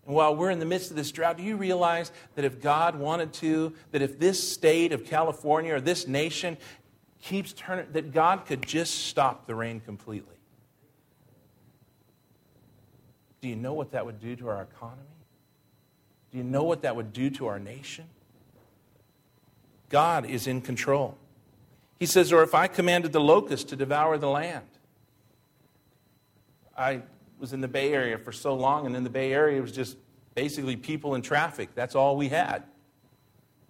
And 0.06 0.14
while 0.14 0.34
we're 0.34 0.50
in 0.50 0.58
the 0.58 0.66
midst 0.66 0.90
of 0.90 0.96
this 0.96 1.10
drought, 1.12 1.36
do 1.36 1.42
you 1.42 1.56
realize 1.56 2.12
that 2.34 2.44
if 2.44 2.60
God 2.60 2.96
wanted 2.96 3.32
to, 3.34 3.72
that 3.92 4.02
if 4.02 4.18
this 4.18 4.52
state 4.52 4.92
of 4.92 5.04
California 5.04 5.74
or 5.74 5.80
this 5.80 6.06
nation 6.06 6.56
keeps 7.20 7.52
turning, 7.52 7.86
that 7.92 8.12
God 8.12 8.46
could 8.46 8.62
just 8.62 9.06
stop 9.06 9.46
the 9.46 9.54
rain 9.54 9.80
completely? 9.80 10.36
Do 13.40 13.48
you 13.48 13.56
know 13.56 13.72
what 13.72 13.92
that 13.92 14.04
would 14.04 14.20
do 14.20 14.36
to 14.36 14.48
our 14.48 14.62
economy? 14.62 15.02
Do 16.30 16.38
you 16.38 16.44
know 16.44 16.64
what 16.64 16.82
that 16.82 16.94
would 16.94 17.12
do 17.12 17.30
to 17.30 17.46
our 17.46 17.58
nation? 17.58 18.06
God 19.90 20.24
is 20.24 20.46
in 20.46 20.62
control. 20.62 21.18
He 21.98 22.06
says, 22.06 22.32
Or 22.32 22.42
if 22.42 22.54
I 22.54 22.66
commanded 22.66 23.12
the 23.12 23.20
locust 23.20 23.68
to 23.68 23.76
devour 23.76 24.16
the 24.16 24.30
land. 24.30 24.64
I 26.76 27.02
was 27.38 27.52
in 27.52 27.60
the 27.60 27.68
Bay 27.68 27.92
Area 27.92 28.16
for 28.16 28.32
so 28.32 28.54
long, 28.54 28.86
and 28.86 28.96
in 28.96 29.04
the 29.04 29.10
Bay 29.10 29.34
Area, 29.34 29.58
it 29.58 29.60
was 29.60 29.72
just 29.72 29.98
basically 30.34 30.76
people 30.76 31.14
and 31.14 31.22
traffic. 31.22 31.70
That's 31.74 31.94
all 31.94 32.16
we 32.16 32.28
had. 32.28 32.62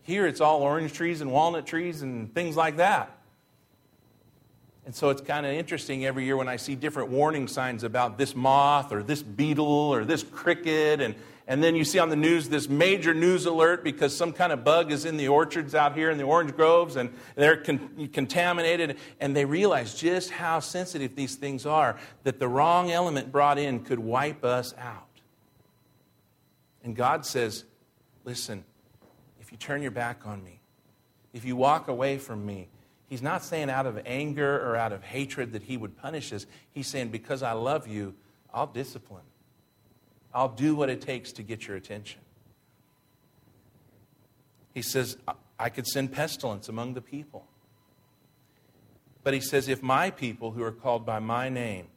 Here, 0.02 0.26
it's 0.26 0.40
all 0.40 0.62
orange 0.62 0.92
trees 0.92 1.20
and 1.20 1.32
walnut 1.32 1.66
trees 1.66 2.02
and 2.02 2.32
things 2.34 2.56
like 2.56 2.76
that. 2.76 3.16
And 4.86 4.94
so 4.94 5.10
it's 5.10 5.20
kind 5.20 5.46
of 5.46 5.52
interesting 5.52 6.04
every 6.04 6.24
year 6.24 6.36
when 6.36 6.48
I 6.48 6.56
see 6.56 6.74
different 6.74 7.10
warning 7.10 7.48
signs 7.48 7.84
about 7.84 8.18
this 8.18 8.34
moth 8.34 8.92
or 8.92 9.02
this 9.02 9.22
beetle 9.22 9.66
or 9.66 10.04
this 10.04 10.22
cricket. 10.22 11.00
And, 11.00 11.14
and 11.50 11.64
then 11.64 11.74
you 11.74 11.84
see 11.84 11.98
on 11.98 12.10
the 12.10 12.16
news 12.16 12.48
this 12.48 12.68
major 12.68 13.12
news 13.12 13.44
alert 13.44 13.82
because 13.82 14.16
some 14.16 14.32
kind 14.32 14.52
of 14.52 14.62
bug 14.62 14.92
is 14.92 15.04
in 15.04 15.16
the 15.16 15.26
orchards 15.26 15.74
out 15.74 15.96
here 15.96 16.08
in 16.08 16.16
the 16.16 16.22
orange 16.22 16.54
groves 16.54 16.94
and 16.94 17.12
they're 17.34 17.56
con- 17.56 18.08
contaminated. 18.12 18.98
And 19.18 19.34
they 19.34 19.44
realize 19.44 19.96
just 19.96 20.30
how 20.30 20.60
sensitive 20.60 21.16
these 21.16 21.34
things 21.34 21.66
are 21.66 21.98
that 22.22 22.38
the 22.38 22.46
wrong 22.46 22.92
element 22.92 23.32
brought 23.32 23.58
in 23.58 23.80
could 23.80 23.98
wipe 23.98 24.44
us 24.44 24.76
out. 24.78 25.08
And 26.84 26.94
God 26.94 27.26
says, 27.26 27.64
listen, 28.24 28.64
if 29.40 29.50
you 29.50 29.58
turn 29.58 29.82
your 29.82 29.90
back 29.90 30.20
on 30.24 30.44
me, 30.44 30.60
if 31.32 31.44
you 31.44 31.56
walk 31.56 31.88
away 31.88 32.18
from 32.18 32.46
me, 32.46 32.68
He's 33.08 33.22
not 33.22 33.42
saying 33.42 33.70
out 33.70 33.86
of 33.86 34.00
anger 34.06 34.64
or 34.64 34.76
out 34.76 34.92
of 34.92 35.02
hatred 35.02 35.54
that 35.54 35.64
he 35.64 35.76
would 35.76 35.96
punish 35.96 36.32
us. 36.32 36.46
He's 36.70 36.86
saying, 36.86 37.08
because 37.08 37.42
I 37.42 37.54
love 37.54 37.88
you, 37.88 38.14
I'll 38.54 38.68
discipline. 38.68 39.24
I'll 40.32 40.48
do 40.48 40.74
what 40.74 40.90
it 40.90 41.00
takes 41.00 41.32
to 41.32 41.42
get 41.42 41.66
your 41.66 41.76
attention. 41.76 42.20
He 44.72 44.82
says, 44.82 45.16
I 45.58 45.68
could 45.68 45.86
send 45.86 46.12
pestilence 46.12 46.68
among 46.68 46.94
the 46.94 47.00
people. 47.00 47.46
But 49.22 49.34
he 49.34 49.40
says, 49.40 49.68
if 49.68 49.82
my 49.82 50.10
people 50.10 50.52
who 50.52 50.62
are 50.62 50.72
called 50.72 51.04
by 51.04 51.18
my 51.18 51.48
name 51.48 51.88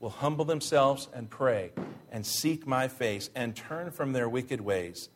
will 0.00 0.10
humble 0.10 0.44
themselves 0.44 1.08
and 1.12 1.30
pray 1.30 1.72
and 2.10 2.26
seek 2.26 2.66
my 2.66 2.88
face 2.88 3.30
and 3.34 3.54
turn 3.54 3.90
from 3.90 4.12
their 4.12 4.28
wicked 4.28 4.60
ways, 4.60 5.08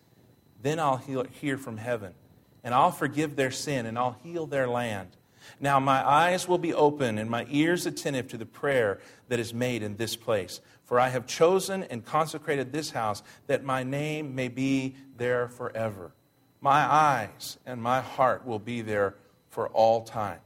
then 0.62 0.78
I'll 0.78 0.96
hear 0.96 1.58
from 1.58 1.76
heaven 1.78 2.14
and 2.62 2.74
I'll 2.74 2.92
forgive 2.92 3.36
their 3.36 3.50
sin 3.50 3.86
and 3.86 3.98
I'll 3.98 4.18
heal 4.22 4.46
their 4.46 4.68
land. 4.68 5.16
Now 5.60 5.80
my 5.80 6.06
eyes 6.06 6.46
will 6.46 6.58
be 6.58 6.74
open 6.74 7.18
and 7.18 7.30
my 7.30 7.46
ears 7.48 7.86
attentive 7.86 8.28
to 8.28 8.36
the 8.36 8.46
prayer 8.46 9.00
that 9.28 9.38
is 9.38 9.54
made 9.54 9.82
in 9.82 9.96
this 9.96 10.16
place. 10.16 10.60
For 10.88 10.98
I 10.98 11.10
have 11.10 11.26
chosen 11.26 11.82
and 11.82 12.02
consecrated 12.02 12.72
this 12.72 12.92
house 12.92 13.22
that 13.46 13.62
my 13.62 13.82
name 13.82 14.34
may 14.34 14.48
be 14.48 14.96
there 15.18 15.46
forever. 15.46 16.12
My 16.62 16.80
eyes 16.80 17.58
and 17.66 17.82
my 17.82 18.00
heart 18.00 18.46
will 18.46 18.58
be 18.58 18.80
there 18.80 19.14
for 19.50 19.68
all 19.68 20.04
time. 20.04 20.40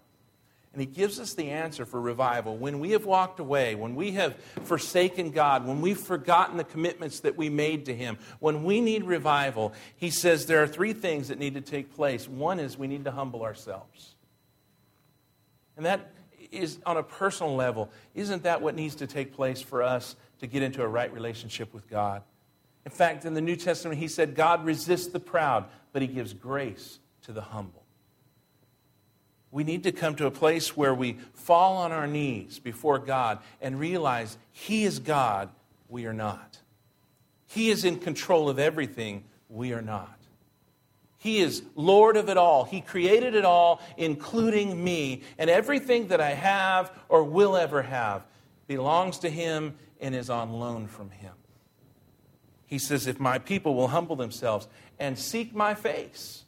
And 0.72 0.80
he 0.80 0.86
gives 0.86 1.20
us 1.20 1.34
the 1.34 1.50
answer 1.50 1.86
for 1.86 2.00
revival. 2.00 2.56
When 2.56 2.80
we 2.80 2.90
have 2.90 3.06
walked 3.06 3.38
away, 3.38 3.76
when 3.76 3.94
we 3.94 4.12
have 4.12 4.34
forsaken 4.64 5.30
God, 5.30 5.64
when 5.64 5.80
we've 5.80 5.96
forgotten 5.96 6.56
the 6.56 6.64
commitments 6.64 7.20
that 7.20 7.36
we 7.36 7.48
made 7.48 7.86
to 7.86 7.94
him, 7.94 8.18
when 8.40 8.64
we 8.64 8.80
need 8.80 9.04
revival, 9.04 9.72
he 9.94 10.10
says 10.10 10.46
there 10.46 10.60
are 10.60 10.66
three 10.66 10.92
things 10.92 11.28
that 11.28 11.38
need 11.38 11.54
to 11.54 11.60
take 11.60 11.94
place. 11.94 12.28
One 12.28 12.58
is 12.58 12.76
we 12.76 12.88
need 12.88 13.04
to 13.04 13.12
humble 13.12 13.44
ourselves. 13.44 14.16
And 15.76 15.86
that 15.86 16.10
is 16.50 16.80
on 16.84 16.96
a 16.96 17.02
personal 17.02 17.54
level. 17.54 17.90
Isn't 18.14 18.42
that 18.42 18.60
what 18.60 18.74
needs 18.74 18.96
to 18.96 19.06
take 19.06 19.32
place 19.32 19.62
for 19.62 19.84
us 19.84 20.16
to 20.42 20.46
get 20.46 20.62
into 20.62 20.82
a 20.82 20.88
right 20.88 21.12
relationship 21.12 21.72
with 21.72 21.88
God? 21.88 22.22
In 22.84 22.90
fact, 22.90 23.24
in 23.24 23.32
the 23.32 23.40
New 23.40 23.56
Testament, 23.56 23.98
he 23.98 24.08
said, 24.08 24.34
God 24.34 24.64
resists 24.64 25.06
the 25.06 25.20
proud, 25.20 25.64
but 25.92 26.02
he 26.02 26.08
gives 26.08 26.34
grace 26.34 26.98
to 27.22 27.32
the 27.32 27.40
humble. 27.40 27.82
We 29.52 29.64
need 29.64 29.84
to 29.84 29.92
come 29.92 30.16
to 30.16 30.26
a 30.26 30.30
place 30.30 30.76
where 30.76 30.94
we 30.94 31.18
fall 31.34 31.76
on 31.76 31.92
our 31.92 32.06
knees 32.06 32.58
before 32.58 32.98
God 32.98 33.38
and 33.60 33.78
realize 33.78 34.38
He 34.50 34.84
is 34.84 34.98
God, 34.98 35.50
we 35.88 36.06
are 36.06 36.14
not. 36.14 36.58
He 37.46 37.68
is 37.68 37.84
in 37.84 37.98
control 37.98 38.48
of 38.48 38.58
everything, 38.58 39.24
we 39.50 39.74
are 39.74 39.82
not. 39.82 40.18
He 41.18 41.38
is 41.38 41.62
Lord 41.76 42.16
of 42.16 42.30
it 42.30 42.38
all. 42.38 42.64
He 42.64 42.80
created 42.80 43.34
it 43.34 43.44
all, 43.44 43.80
including 43.96 44.82
me. 44.82 45.22
And 45.38 45.48
everything 45.48 46.08
that 46.08 46.20
I 46.20 46.30
have 46.30 46.90
or 47.08 47.22
will 47.22 47.54
ever 47.54 47.82
have 47.82 48.24
belongs 48.66 49.18
to 49.18 49.30
Him 49.30 49.74
and 50.02 50.14
is 50.14 50.28
on 50.28 50.52
loan 50.52 50.86
from 50.88 51.10
Him. 51.10 51.32
He 52.66 52.78
says, 52.78 53.06
If 53.06 53.20
my 53.20 53.38
people 53.38 53.74
will 53.74 53.88
humble 53.88 54.16
themselves 54.16 54.68
and 54.98 55.18
seek 55.18 55.54
my 55.54 55.74
face, 55.74 56.44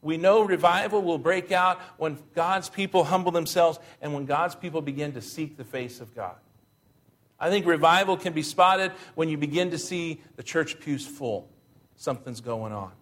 we 0.00 0.16
know 0.16 0.42
revival 0.42 1.02
will 1.02 1.18
break 1.18 1.52
out 1.52 1.78
when 1.98 2.18
God's 2.34 2.70
people 2.70 3.04
humble 3.04 3.32
themselves 3.32 3.78
and 4.00 4.14
when 4.14 4.24
God's 4.24 4.54
people 4.54 4.80
begin 4.80 5.12
to 5.12 5.20
seek 5.20 5.58
the 5.58 5.64
face 5.64 6.00
of 6.00 6.14
God. 6.14 6.36
I 7.38 7.50
think 7.50 7.66
revival 7.66 8.16
can 8.16 8.32
be 8.32 8.42
spotted 8.42 8.92
when 9.14 9.28
you 9.28 9.36
begin 9.36 9.70
to 9.72 9.78
see 9.78 10.22
the 10.36 10.42
church 10.42 10.80
pews 10.80 11.06
full. 11.06 11.50
Something's 11.96 12.40
going 12.40 12.72
on 12.72 12.92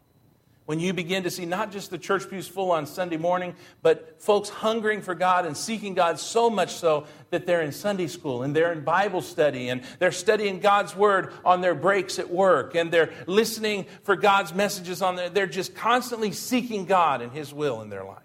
when 0.68 0.80
you 0.80 0.92
begin 0.92 1.22
to 1.22 1.30
see 1.30 1.46
not 1.46 1.72
just 1.72 1.90
the 1.90 1.96
church 1.96 2.28
pews 2.28 2.46
full 2.46 2.72
on 2.72 2.84
Sunday 2.84 3.16
morning, 3.16 3.54
but 3.80 4.20
folks 4.20 4.50
hungering 4.50 5.00
for 5.00 5.14
God 5.14 5.46
and 5.46 5.56
seeking 5.56 5.94
God 5.94 6.18
so 6.18 6.50
much 6.50 6.74
so 6.74 7.06
that 7.30 7.46
they're 7.46 7.62
in 7.62 7.72
Sunday 7.72 8.06
school 8.06 8.42
and 8.42 8.54
they're 8.54 8.70
in 8.72 8.82
Bible 8.82 9.22
study 9.22 9.70
and 9.70 9.82
they're 9.98 10.12
studying 10.12 10.60
God's 10.60 10.94
Word 10.94 11.32
on 11.42 11.62
their 11.62 11.74
breaks 11.74 12.18
at 12.18 12.28
work 12.28 12.74
and 12.74 12.92
they're 12.92 13.10
listening 13.26 13.86
for 14.02 14.14
God's 14.14 14.52
messages 14.52 15.00
on 15.00 15.16
there. 15.16 15.30
They're 15.30 15.46
just 15.46 15.74
constantly 15.74 16.32
seeking 16.32 16.84
God 16.84 17.22
and 17.22 17.32
His 17.32 17.54
will 17.54 17.80
in 17.80 17.88
their 17.88 18.04
life. 18.04 18.18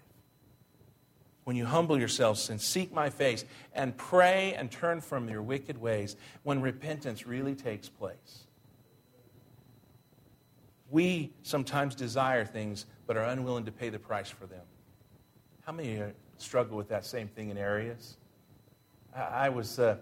When 1.44 1.56
you 1.56 1.64
humble 1.64 1.98
yourselves 1.98 2.50
and 2.50 2.60
seek 2.60 2.92
my 2.92 3.08
face 3.08 3.46
and 3.72 3.96
pray 3.96 4.52
and 4.52 4.70
turn 4.70 5.00
from 5.00 5.30
your 5.30 5.40
wicked 5.40 5.80
ways, 5.80 6.14
when 6.42 6.60
repentance 6.60 7.26
really 7.26 7.54
takes 7.54 7.88
place 7.88 8.44
we 10.94 11.32
sometimes 11.42 11.96
desire 11.96 12.44
things 12.44 12.86
but 13.08 13.16
are 13.16 13.24
unwilling 13.24 13.64
to 13.64 13.72
pay 13.72 13.88
the 13.88 13.98
price 13.98 14.30
for 14.30 14.46
them. 14.46 14.62
How 15.66 15.72
many 15.72 15.96
of 15.96 15.98
you 15.98 16.12
struggle 16.38 16.76
with 16.76 16.88
that 16.88 17.04
same 17.04 17.26
thing 17.26 17.50
in 17.50 17.58
areas? 17.58 18.16
I 19.12 19.48
was 19.48 19.80
uh, 19.80 19.96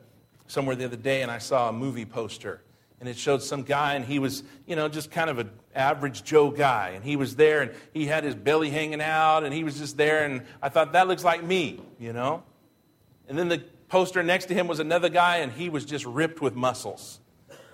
somewhere 0.47 0.77
the 0.77 0.85
other 0.85 0.97
day 0.97 1.23
and 1.23 1.31
I 1.31 1.39
saw 1.39 1.71
a 1.71 1.73
movie 1.73 2.05
poster, 2.05 2.61
and 3.01 3.09
it 3.09 3.17
showed 3.17 3.43
some 3.43 3.63
guy, 3.63 3.95
and 3.95 4.05
he 4.05 4.19
was, 4.19 4.45
you 4.67 4.77
know, 4.77 4.87
just 4.87 5.11
kind 5.11 5.31
of 5.31 5.39
an 5.39 5.51
average 5.75 6.25
Joe 6.25 6.51
guy. 6.51 6.91
And 6.91 7.03
he 7.03 7.17
was 7.17 7.37
there, 7.37 7.63
and 7.63 7.73
he 7.95 8.07
had 8.07 8.23
his 8.23 8.35
belly 8.35 8.69
hanging 8.69 9.01
out, 9.01 9.45
and 9.45 9.53
he 9.53 9.65
was 9.65 9.79
just 9.79 9.97
there. 9.97 10.25
And 10.25 10.43
I 10.61 10.69
thought, 10.69 10.93
that 10.93 11.09
looks 11.09 11.25
like 11.25 11.43
me, 11.43 11.81
you 11.99 12.13
know? 12.13 12.43
And 13.29 13.39
then 13.39 13.49
the 13.49 13.65
poster 13.89 14.23
next 14.23 14.45
to 14.47 14.55
him 14.55 14.69
was 14.69 14.79
another 14.79 15.09
guy, 15.09 15.39
and 15.39 15.51
he 15.51 15.71
was 15.71 15.87
just 15.87 16.05
ripped 16.05 16.43
with 16.43 16.55
muscles. 16.55 17.19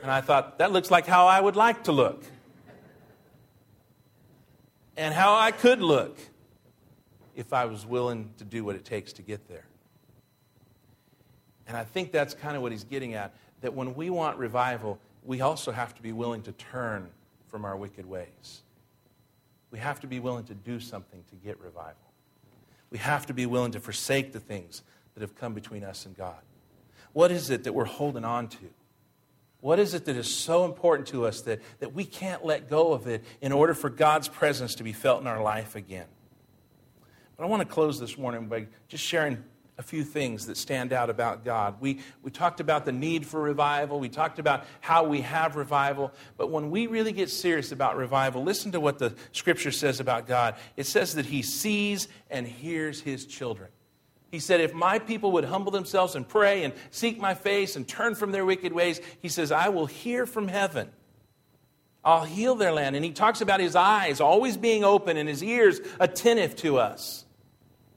And 0.03 0.11
I 0.11 0.21
thought, 0.21 0.59
that 0.59 0.71
looks 0.71 0.91
like 0.91 1.07
how 1.07 1.27
I 1.27 1.41
would 1.41 1.57
like 1.57 1.85
to 1.85 1.93
look. 1.93 2.25
And 4.99 5.15
how 5.15 5.37
I 5.37 5.53
could 5.53 5.81
look 5.81 6.19
if 7.37 7.53
I 7.53 7.67
was 7.67 7.87
willing 7.87 8.31
to 8.39 8.45
do 8.45 8.65
what 8.65 8.75
it 8.75 8.85
takes 8.85 9.13
to 9.15 9.23
get 9.23 9.47
there. 9.49 9.65
And 11.69 11.77
I 11.77 11.85
think 11.85 12.11
that's 12.11 12.35
kind 12.35 12.57
of 12.57 12.63
what 12.63 12.73
he's 12.73 12.83
getting 12.83 13.15
at 13.15 13.33
that 13.61 13.73
when 13.73 13.95
we 13.95 14.11
want 14.11 14.39
revival, 14.39 14.99
we 15.25 15.41
also 15.41 15.71
have 15.71 15.95
to 15.95 16.03
be 16.03 16.13
willing 16.13 16.43
to 16.43 16.53
turn 16.53 17.09
from 17.47 17.65
our 17.65 17.77
wicked 17.77 18.07
ways. 18.07 18.63
We 19.71 19.79
have 19.79 20.01
to 20.01 20.09
be 20.09 20.19
willing 20.19 20.45
to 20.47 20.55
do 20.55 20.81
something 20.81 21.23
to 21.31 21.37
get 21.37 21.61
revival. 21.61 21.95
We 22.91 22.99
have 22.99 23.25
to 23.27 23.33
be 23.33 23.47
willing 23.47 23.71
to 23.73 23.81
forsake 23.81 24.33
the 24.33 24.41
things 24.41 24.83
that 25.15 25.21
have 25.21 25.37
come 25.37 25.55
between 25.55 25.85
us 25.85 26.07
and 26.07 26.17
God. 26.17 26.41
What 27.13 27.31
is 27.31 27.51
it 27.51 27.63
that 27.65 27.73
we're 27.73 27.85
holding 27.85 28.25
on 28.25 28.49
to? 28.49 28.71
What 29.61 29.79
is 29.79 29.95
it 29.95 30.05
that 30.05 30.17
is 30.17 30.33
so 30.33 30.65
important 30.65 31.09
to 31.09 31.27
us 31.27 31.41
that, 31.43 31.61
that 31.81 31.93
we 31.93 32.05
can't 32.05 32.45
let 32.45 32.69
go 32.69 32.93
of 32.93 33.07
it 33.09 33.25
in 33.41 33.53
order 33.53 33.75
for 33.75 33.91
God's 33.91 34.29
presence 34.29 34.77
to 34.77 34.85
be 34.85 34.93
felt 34.93 35.21
in 35.21 35.27
our 35.27 35.43
life 35.43 35.75
again? 35.75 36.07
But 37.37 37.45
I 37.45 37.47
want 37.47 37.63
to 37.63 37.69
close 37.69 37.99
this 37.99 38.17
morning 38.17 38.47
by 38.47 38.67
just 38.89 39.03
sharing 39.03 39.43
a 39.79 39.83
few 39.83 40.03
things 40.03 40.47
that 40.47 40.57
stand 40.57 40.93
out 40.93 41.09
about 41.09 41.45
God. 41.45 41.77
We, 41.81 42.01
we 42.23 42.33
talked 42.33 42.59
about 42.59 42.85
the 42.85 42.93
need 42.93 43.25
for 43.25 43.41
revival, 43.41 44.01
we 44.01 44.09
talked 44.09 44.41
about 44.41 44.65
how 44.81 45.05
we 45.05 45.21
have 45.21 45.55
revival, 45.55 46.13
but 46.37 46.51
when 46.51 46.71
we 46.71 46.89
really 46.89 47.13
get 47.13 47.31
serious 47.31 47.71
about 47.71 47.97
revival, 47.97 48.43
listen 48.43 48.73
to 48.73 48.81
what 48.81 48.99
the 48.99 49.15
scripture 49.31 49.71
says 49.71 50.01
about 50.01 50.27
God. 50.27 50.57
It 50.77 50.87
says 50.87 51.15
that 51.15 51.27
He 51.27 51.43
sees 51.43 52.09
and 52.29 52.47
hears 52.47 53.01
His 53.01 53.25
children. 53.25 53.71
He 54.31 54.39
said, 54.39 54.61
If 54.61 54.75
my 54.75 54.99
people 54.99 55.33
would 55.33 55.45
humble 55.45 55.73
themselves 55.73 56.15
and 56.15 56.29
pray 56.29 56.65
and 56.65 56.75
seek 56.91 57.19
my 57.19 57.35
face 57.35 57.77
and 57.77 57.87
turn 57.87 58.15
from 58.15 58.33
their 58.33 58.45
wicked 58.45 58.73
ways, 58.73 59.01
He 59.21 59.29
says, 59.29 59.51
I 59.51 59.69
will 59.71 59.87
hear 59.87 60.27
from 60.27 60.49
heaven. 60.49 60.91
I'll 62.05 62.25
heal 62.25 62.55
their 62.55 62.73
land. 62.73 62.97
And 62.97 63.05
He 63.05 63.13
talks 63.13 63.41
about 63.41 63.61
His 63.61 63.75
eyes 63.75 64.21
always 64.21 64.57
being 64.57 64.85
open 64.85 65.17
and 65.17 65.29
His 65.29 65.43
ears 65.43 65.81
attentive 65.99 66.57
to 66.57 66.79
us. 66.79 67.25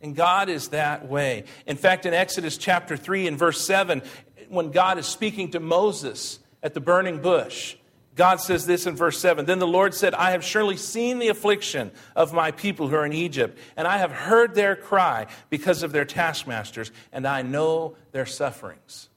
And 0.01 0.15
God 0.15 0.49
is 0.49 0.69
that 0.69 1.07
way. 1.07 1.43
In 1.67 1.77
fact, 1.77 2.05
in 2.05 2.13
Exodus 2.13 2.57
chapter 2.57 2.97
3 2.97 3.27
and 3.27 3.37
verse 3.37 3.61
7, 3.61 4.01
when 4.49 4.71
God 4.71 4.97
is 4.97 5.05
speaking 5.05 5.51
to 5.51 5.59
Moses 5.59 6.39
at 6.63 6.73
the 6.73 6.81
burning 6.81 7.21
bush, 7.21 7.75
God 8.15 8.41
says 8.41 8.65
this 8.65 8.85
in 8.85 8.95
verse 8.95 9.19
7 9.19 9.45
Then 9.45 9.59
the 9.59 9.67
Lord 9.67 9.93
said, 9.93 10.13
I 10.13 10.31
have 10.31 10.43
surely 10.43 10.77
seen 10.77 11.19
the 11.19 11.29
affliction 11.29 11.91
of 12.15 12.33
my 12.33 12.51
people 12.51 12.87
who 12.87 12.95
are 12.95 13.05
in 13.05 13.13
Egypt, 13.13 13.57
and 13.77 13.87
I 13.87 13.97
have 13.97 14.11
heard 14.11 14.53
their 14.53 14.75
cry 14.75 15.27
because 15.49 15.83
of 15.83 15.91
their 15.91 16.05
taskmasters, 16.05 16.91
and 17.11 17.25
I 17.25 17.41
know 17.41 17.95
their 18.11 18.25
sufferings. 18.25 19.09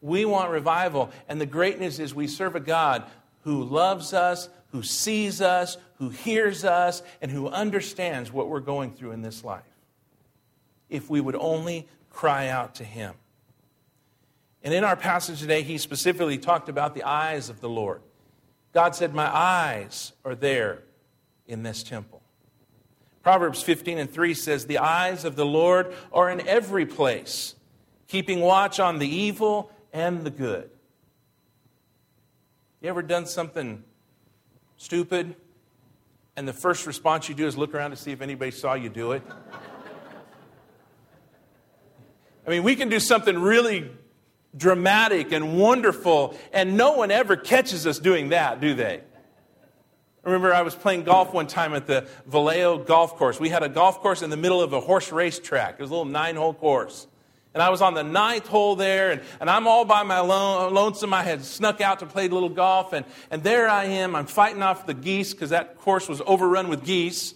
We 0.00 0.24
want 0.24 0.50
revival, 0.50 1.10
and 1.28 1.40
the 1.40 1.46
great 1.46 1.78
news 1.78 1.98
is 1.98 2.14
we 2.14 2.26
serve 2.26 2.56
a 2.56 2.60
God 2.60 3.04
who 3.42 3.64
loves 3.64 4.12
us, 4.12 4.48
who 4.72 4.82
sees 4.82 5.40
us, 5.40 5.76
who 5.96 6.08
hears 6.10 6.64
us, 6.64 7.02
and 7.20 7.30
who 7.30 7.48
understands 7.48 8.32
what 8.32 8.48
we're 8.48 8.60
going 8.60 8.92
through 8.92 9.12
in 9.12 9.22
this 9.22 9.44
life. 9.44 9.62
If 10.88 11.10
we 11.10 11.20
would 11.20 11.36
only 11.36 11.86
cry 12.10 12.48
out 12.48 12.76
to 12.76 12.84
Him. 12.84 13.14
And 14.62 14.74
in 14.74 14.84
our 14.84 14.96
passage 14.96 15.40
today, 15.40 15.62
he 15.62 15.78
specifically 15.78 16.38
talked 16.38 16.68
about 16.68 16.94
the 16.94 17.04
eyes 17.04 17.48
of 17.48 17.60
the 17.60 17.68
Lord. 17.68 18.02
God 18.72 18.94
said, 18.94 19.14
My 19.14 19.34
eyes 19.34 20.12
are 20.24 20.34
there 20.34 20.82
in 21.46 21.62
this 21.62 21.82
temple. 21.82 22.22
Proverbs 23.22 23.62
15 23.62 23.98
and 23.98 24.10
3 24.10 24.34
says, 24.34 24.66
The 24.66 24.78
eyes 24.78 25.24
of 25.24 25.36
the 25.36 25.46
Lord 25.46 25.94
are 26.12 26.30
in 26.30 26.46
every 26.46 26.86
place, 26.86 27.54
keeping 28.06 28.40
watch 28.40 28.80
on 28.80 28.98
the 28.98 29.08
evil 29.08 29.70
and 29.92 30.24
the 30.24 30.30
good. 30.30 30.70
You 32.80 32.88
ever 32.88 33.02
done 33.02 33.26
something 33.26 33.82
stupid, 34.76 35.34
and 36.36 36.46
the 36.46 36.52
first 36.52 36.86
response 36.86 37.28
you 37.28 37.34
do 37.34 37.46
is 37.46 37.56
look 37.56 37.74
around 37.74 37.90
to 37.90 37.96
see 37.96 38.12
if 38.12 38.20
anybody 38.20 38.52
saw 38.52 38.74
you 38.74 38.88
do 38.88 39.12
it? 39.12 39.22
I 42.46 42.50
mean, 42.50 42.62
we 42.62 42.76
can 42.76 42.88
do 42.88 43.00
something 43.00 43.38
really 43.38 43.90
dramatic 44.56 45.32
and 45.32 45.58
wonderful, 45.58 46.36
and 46.52 46.76
no 46.76 46.92
one 46.92 47.10
ever 47.10 47.36
catches 47.36 47.86
us 47.86 47.98
doing 47.98 48.30
that, 48.30 48.60
do 48.60 48.74
they? 48.74 49.02
I 50.24 50.30
remember 50.30 50.52
I 50.52 50.62
was 50.62 50.74
playing 50.74 51.04
golf 51.04 51.32
one 51.32 51.46
time 51.46 51.74
at 51.74 51.86
the 51.86 52.08
Vallejo 52.26 52.78
golf 52.78 53.16
course. 53.16 53.38
We 53.40 53.48
had 53.48 53.62
a 53.62 53.68
golf 53.68 54.00
course 54.00 54.22
in 54.22 54.30
the 54.30 54.36
middle 54.36 54.60
of 54.60 54.72
a 54.72 54.80
horse 54.80 55.12
race 55.12 55.38
track. 55.38 55.76
It 55.78 55.80
was 55.80 55.90
a 55.90 55.94
little 55.94 56.10
nine 56.10 56.36
hole 56.36 56.52
course. 56.52 57.06
And 57.54 57.62
I 57.62 57.70
was 57.70 57.80
on 57.80 57.94
the 57.94 58.02
ninth 58.02 58.46
hole 58.46 58.76
there, 58.76 59.10
and, 59.10 59.22
and 59.40 59.48
I'm 59.48 59.66
all 59.66 59.84
by 59.84 60.02
my 60.02 60.20
lone, 60.20 60.74
lonesome. 60.74 61.14
I 61.14 61.22
had 61.22 61.44
snuck 61.44 61.80
out 61.80 62.00
to 62.00 62.06
play 62.06 62.26
a 62.26 62.28
little 62.28 62.50
golf, 62.50 62.92
and, 62.92 63.06
and 63.30 63.42
there 63.42 63.68
I 63.68 63.84
am. 63.84 64.14
I'm 64.14 64.26
fighting 64.26 64.62
off 64.62 64.86
the 64.86 64.94
geese 64.94 65.32
because 65.32 65.50
that 65.50 65.78
course 65.78 66.08
was 66.08 66.20
overrun 66.26 66.68
with 66.68 66.84
geese. 66.84 67.34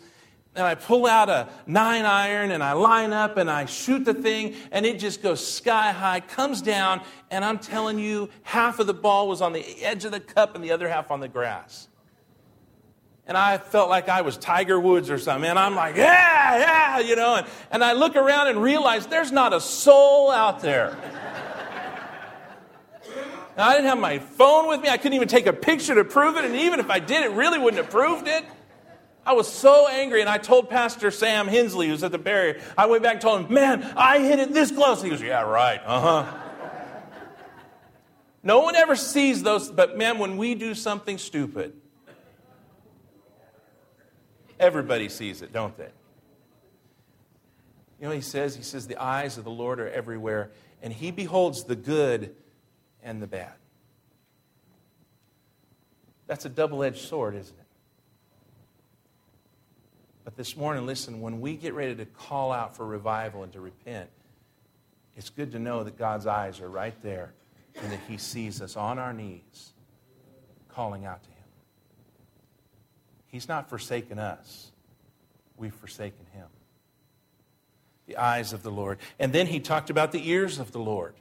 And 0.55 0.67
I 0.67 0.75
pull 0.75 1.07
out 1.07 1.31
a 1.31 1.49
nine 1.67 2.05
iron 2.05 2.51
and 2.51 2.63
I 2.63 2.73
line 2.73 3.13
up 3.13 3.39
and 3.39 3.51
I 3.51 3.65
shoot 3.65 4.05
the 4.05 4.13
thing, 4.13 4.55
and 4.71 4.85
it 4.85 4.99
just 4.99 5.23
goes 5.23 5.45
sky 5.47 5.93
high, 5.93 6.21
comes 6.21 6.61
down, 6.61 7.01
and 7.31 7.45
I'm 7.45 7.59
telling 7.59 7.99
you, 7.99 8.29
half 8.43 8.79
of 8.79 8.87
the 8.87 8.95
ball 8.95 9.29
was 9.29 9.41
on 9.41 9.55
the 9.55 9.65
edge 9.83 10.05
of 10.05 10.13
the 10.13 10.21
cup 10.21 10.55
and 10.55 10.63
the 10.63 10.73
other 10.73 10.89
half 10.89 11.11
on 11.11 11.21
the 11.21 11.29
grass 11.29 11.89
and 13.27 13.37
I 13.37 13.59
felt 13.59 13.89
like 13.89 14.09
I 14.09 14.23
was 14.23 14.37
Tiger 14.37 14.79
Woods 14.81 15.09
or 15.09 15.19
something. 15.19 15.49
And 15.49 15.59
I'm 15.59 15.75
like, 15.75 15.97
yeah, 15.97 16.59
yeah, 16.59 16.99
you 16.99 17.17
know. 17.17 17.37
And, 17.37 17.47
and 17.71 17.85
I 17.85 17.93
look 17.93 18.17
around 18.17 18.49
and 18.49 18.61
realize 18.61 19.07
there's 19.07 19.33
not 19.33 19.53
a 19.53 19.61
soul 19.61 20.31
out 20.31 20.61
there. 20.61 20.97
I 23.57 23.75
didn't 23.75 23.87
have 23.87 23.99
my 23.99 24.19
phone 24.19 24.69
with 24.69 24.81
me. 24.81 24.89
I 24.89 24.97
couldn't 24.97 25.13
even 25.13 25.29
take 25.29 25.47
a 25.47 25.53
picture 25.53 25.95
to 25.95 26.05
prove 26.05 26.37
it. 26.37 26.45
And 26.45 26.57
even 26.57 26.81
if 26.81 26.91
I 26.91 26.99
did, 26.99 27.23
it 27.23 27.31
really 27.33 27.59
wouldn't 27.59 27.83
have 27.83 27.93
proved 27.93 28.27
it. 28.27 28.45
I 29.25 29.35
was 29.35 29.51
so 29.51 29.89
angry, 29.89 30.21
and 30.21 30.29
I 30.29 30.39
told 30.39 30.69
Pastor 30.69 31.11
Sam 31.11 31.47
Hensley, 31.47 31.89
who's 31.89 32.03
at 32.03 32.11
the 32.11 32.19
barrier, 32.19 32.61
I 32.77 32.87
went 32.87 33.03
back 33.03 33.15
and 33.15 33.21
told 33.21 33.47
him, 33.47 33.55
Man, 33.55 33.83
I 33.97 34.19
hit 34.19 34.39
it 34.39 34.53
this 34.53 34.71
close. 34.71 35.03
He 35.03 35.11
goes, 35.11 35.23
Yeah, 35.23 35.43
right. 35.43 35.81
Uh 35.85 36.01
huh. 36.01 36.39
no 38.43 38.61
one 38.61 38.75
ever 38.75 38.97
sees 38.97 39.43
those, 39.43 39.71
but 39.71 39.97
man, 39.97 40.19
when 40.19 40.37
we 40.37 40.55
do 40.55 40.75
something 40.75 41.19
stupid, 41.19 41.75
Everybody 44.63 45.09
sees 45.09 45.43
it, 45.43 45.53
don't 45.53 45.77
they? 45.77 45.89
You 48.01 48.07
know 48.07 48.11
he 48.13 48.21
says? 48.21 48.55
He 48.55 48.63
says, 48.63 48.87
The 48.87 48.97
eyes 48.97 49.37
of 49.37 49.43
the 49.43 49.51
Lord 49.51 49.81
are 49.81 49.89
everywhere, 49.89 50.53
and 50.81 50.93
he 50.93 51.11
beholds 51.11 51.65
the 51.65 51.75
good 51.75 52.37
and 53.03 53.21
the 53.21 53.27
bad. 53.27 53.55
That's 56.29 56.45
a 56.45 56.49
double 56.49 56.85
edged 56.85 57.09
sword, 57.09 57.35
isn't 57.35 57.59
it? 57.59 57.62
But 60.25 60.37
this 60.37 60.57
morning, 60.57 60.87
listen, 60.87 61.21
when 61.21 61.41
we 61.41 61.57
get 61.57 61.75
ready 61.75 61.95
to 61.97 62.05
call 62.07 62.53
out 62.53 62.77
for 62.77 62.87
revival 62.87 63.43
and 63.43 63.53
to 63.53 63.61
repent, 63.61 64.09
it's 65.17 65.31
good 65.31 65.53
to 65.53 65.59
know 65.59 65.85
that 65.85 65.99
God's 65.99 66.27
eyes 66.27 66.61
are 66.61 66.71
right 66.71 67.01
there 67.03 67.35
and 67.75 67.93
that 67.93 68.01
He 68.09 68.17
sees 68.19 68.63
us 68.63 68.77
on 68.77 68.99
our 68.99 69.13
knees 69.13 69.73
calling 70.69 71.05
out 71.05 71.23
to 71.23 71.29
Him. 71.29 71.43
He's 73.33 73.49
not 73.49 73.71
forsaken 73.71 74.19
us, 74.19 74.71
we've 75.57 75.75
forsaken 75.75 76.27
him. 76.35 76.47
The 78.07 78.19
eyes 78.19 78.53
of 78.53 78.63
the 78.63 78.71
Lord. 78.71 78.99
And 79.19 79.33
then 79.33 79.47
he 79.47 79.59
talked 79.59 79.89
about 79.89 80.13
the 80.13 80.29
ears 80.29 80.59
of 80.59 80.71
the 80.71 80.79
Lord. 80.79 81.15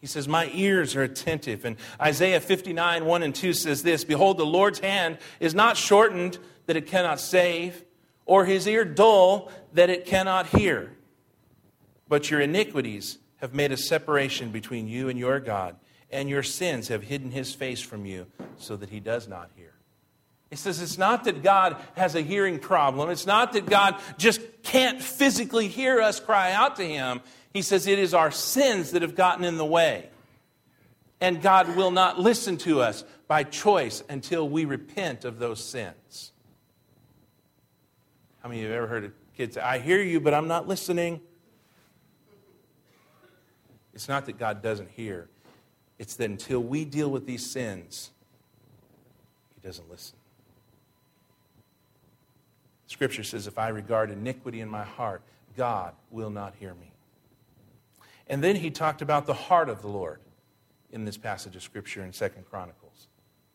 He 0.00 0.06
says, 0.06 0.28
My 0.28 0.48
ears 0.54 0.94
are 0.94 1.02
attentive. 1.02 1.64
And 1.64 1.76
Isaiah 2.00 2.40
59, 2.40 3.04
1 3.04 3.22
and 3.24 3.34
2 3.34 3.52
says 3.52 3.82
this 3.82 4.04
Behold, 4.04 4.38
the 4.38 4.46
Lord's 4.46 4.78
hand 4.78 5.18
is 5.40 5.56
not 5.56 5.76
shortened 5.76 6.38
that 6.66 6.76
it 6.76 6.86
cannot 6.86 7.18
save, 7.18 7.82
or 8.26 8.44
his 8.44 8.66
ear 8.66 8.84
dull 8.84 9.50
that 9.72 9.88
it 9.88 10.04
cannot 10.04 10.46
hear. 10.48 10.92
But 12.08 12.30
your 12.30 12.40
iniquities 12.40 13.18
have 13.36 13.54
made 13.54 13.72
a 13.72 13.76
separation 13.76 14.50
between 14.50 14.88
you 14.88 15.08
and 15.08 15.18
your 15.18 15.40
God, 15.40 15.76
and 16.10 16.28
your 16.28 16.42
sins 16.42 16.88
have 16.88 17.04
hidden 17.04 17.30
his 17.30 17.54
face 17.54 17.80
from 17.80 18.04
you 18.04 18.26
so 18.58 18.76
that 18.76 18.90
he 18.90 19.00
does 19.00 19.26
not 19.26 19.50
hear. 19.56 19.76
He 20.50 20.56
says 20.56 20.80
it's 20.80 20.98
not 20.98 21.24
that 21.24 21.42
God 21.42 21.76
has 21.96 22.14
a 22.14 22.20
hearing 22.20 22.58
problem. 22.58 23.10
It's 23.10 23.26
not 23.26 23.52
that 23.54 23.66
God 23.66 23.96
just 24.16 24.40
can't 24.62 25.02
physically 25.02 25.66
hear 25.66 26.00
us 26.00 26.20
cry 26.20 26.52
out 26.52 26.76
to 26.76 26.84
Him. 26.84 27.20
He 27.52 27.62
says 27.62 27.86
it 27.86 27.98
is 27.98 28.14
our 28.14 28.30
sins 28.30 28.92
that 28.92 29.02
have 29.02 29.16
gotten 29.16 29.44
in 29.44 29.56
the 29.56 29.66
way. 29.66 30.08
And 31.20 31.42
God 31.42 31.76
will 31.76 31.90
not 31.90 32.20
listen 32.20 32.58
to 32.58 32.80
us 32.80 33.02
by 33.26 33.42
choice 33.42 34.04
until 34.08 34.48
we 34.48 34.66
repent 34.66 35.24
of 35.24 35.38
those 35.38 35.64
sins. 35.64 36.32
How 38.46 38.50
many 38.50 38.60
of 38.60 38.66
you 38.68 38.72
have 38.74 38.84
ever 38.84 38.86
heard 38.86 39.04
a 39.06 39.10
kid 39.36 39.54
say, 39.54 39.60
I 39.60 39.80
hear 39.80 40.00
you, 40.00 40.20
but 40.20 40.32
I'm 40.32 40.46
not 40.46 40.68
listening? 40.68 41.20
It's 43.92 44.06
not 44.06 44.24
that 44.26 44.38
God 44.38 44.62
doesn't 44.62 44.88
hear, 44.90 45.28
It's 45.98 46.14
that 46.14 46.30
until 46.30 46.60
we 46.60 46.84
deal 46.84 47.10
with 47.10 47.26
these 47.26 47.44
sins, 47.44 48.12
He 49.56 49.66
doesn't 49.66 49.90
listen. 49.90 50.16
Scripture 52.86 53.24
says, 53.24 53.48
If 53.48 53.58
I 53.58 53.66
regard 53.66 54.12
iniquity 54.12 54.60
in 54.60 54.68
my 54.68 54.84
heart, 54.84 55.22
God 55.56 55.94
will 56.12 56.30
not 56.30 56.54
hear 56.60 56.74
me. 56.74 56.92
And 58.28 58.44
then 58.44 58.54
he 58.54 58.70
talked 58.70 59.02
about 59.02 59.26
the 59.26 59.34
heart 59.34 59.68
of 59.68 59.82
the 59.82 59.88
Lord 59.88 60.20
in 60.92 61.04
this 61.04 61.16
passage 61.16 61.56
of 61.56 61.64
Scripture 61.64 62.04
in 62.04 62.12
Second 62.12 62.48
Chronicles. 62.48 63.08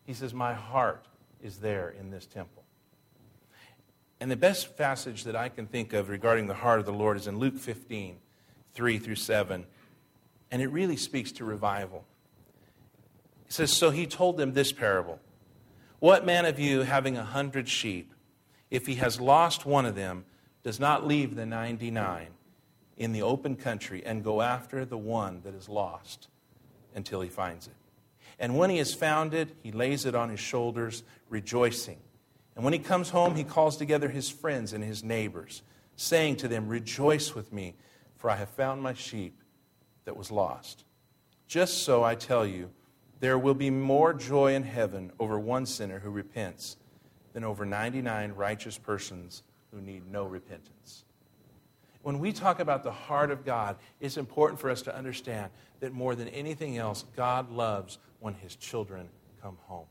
He 0.04 0.12
says, 0.12 0.34
My 0.34 0.52
heart 0.52 1.06
is 1.42 1.56
there 1.60 1.94
in 1.98 2.10
this 2.10 2.26
temple. 2.26 2.61
And 4.22 4.30
the 4.30 4.36
best 4.36 4.76
passage 4.76 5.24
that 5.24 5.34
I 5.34 5.48
can 5.48 5.66
think 5.66 5.92
of 5.92 6.08
regarding 6.08 6.46
the 6.46 6.54
heart 6.54 6.78
of 6.78 6.86
the 6.86 6.92
Lord 6.92 7.16
is 7.16 7.26
in 7.26 7.40
Luke 7.40 7.58
15, 7.58 8.18
3 8.72 8.98
through 8.98 9.16
7. 9.16 9.66
And 10.52 10.62
it 10.62 10.68
really 10.68 10.96
speaks 10.96 11.32
to 11.32 11.44
revival. 11.44 12.04
It 13.48 13.52
says, 13.52 13.72
So 13.72 13.90
he 13.90 14.06
told 14.06 14.36
them 14.36 14.52
this 14.52 14.70
parable 14.70 15.18
What 15.98 16.24
man 16.24 16.44
of 16.44 16.60
you, 16.60 16.82
having 16.82 17.16
a 17.16 17.24
hundred 17.24 17.68
sheep, 17.68 18.14
if 18.70 18.86
he 18.86 18.94
has 18.94 19.20
lost 19.20 19.66
one 19.66 19.86
of 19.86 19.96
them, 19.96 20.24
does 20.62 20.78
not 20.78 21.04
leave 21.04 21.34
the 21.34 21.44
99 21.44 22.28
in 22.96 23.10
the 23.10 23.22
open 23.22 23.56
country 23.56 24.06
and 24.06 24.22
go 24.22 24.40
after 24.40 24.84
the 24.84 24.96
one 24.96 25.40
that 25.42 25.52
is 25.52 25.68
lost 25.68 26.28
until 26.94 27.22
he 27.22 27.28
finds 27.28 27.66
it. 27.66 27.74
And 28.38 28.56
when 28.56 28.70
he 28.70 28.78
has 28.78 28.94
found 28.94 29.34
it, 29.34 29.48
he 29.64 29.72
lays 29.72 30.06
it 30.06 30.14
on 30.14 30.28
his 30.28 30.38
shoulders, 30.38 31.02
rejoicing. 31.28 31.98
And 32.54 32.64
when 32.64 32.72
he 32.72 32.78
comes 32.78 33.10
home, 33.10 33.34
he 33.34 33.44
calls 33.44 33.76
together 33.76 34.08
his 34.08 34.28
friends 34.28 34.72
and 34.72 34.84
his 34.84 35.02
neighbors, 35.02 35.62
saying 35.96 36.36
to 36.36 36.48
them, 36.48 36.68
Rejoice 36.68 37.34
with 37.34 37.52
me, 37.52 37.74
for 38.16 38.30
I 38.30 38.36
have 38.36 38.50
found 38.50 38.82
my 38.82 38.94
sheep 38.94 39.38
that 40.04 40.16
was 40.16 40.30
lost. 40.30 40.84
Just 41.46 41.82
so 41.82 42.02
I 42.02 42.14
tell 42.14 42.46
you, 42.46 42.70
there 43.20 43.38
will 43.38 43.54
be 43.54 43.70
more 43.70 44.12
joy 44.12 44.54
in 44.54 44.64
heaven 44.64 45.12
over 45.18 45.38
one 45.38 45.64
sinner 45.64 46.00
who 46.00 46.10
repents 46.10 46.76
than 47.32 47.44
over 47.44 47.64
99 47.64 48.32
righteous 48.32 48.76
persons 48.76 49.42
who 49.70 49.80
need 49.80 50.10
no 50.10 50.24
repentance. 50.24 51.04
When 52.02 52.18
we 52.18 52.32
talk 52.32 52.58
about 52.58 52.82
the 52.82 52.92
heart 52.92 53.30
of 53.30 53.44
God, 53.44 53.76
it's 54.00 54.16
important 54.16 54.60
for 54.60 54.70
us 54.70 54.82
to 54.82 54.96
understand 54.96 55.50
that 55.80 55.92
more 55.92 56.14
than 56.14 56.28
anything 56.28 56.76
else, 56.76 57.04
God 57.16 57.50
loves 57.50 57.98
when 58.18 58.34
his 58.34 58.56
children 58.56 59.08
come 59.40 59.56
home. 59.66 59.86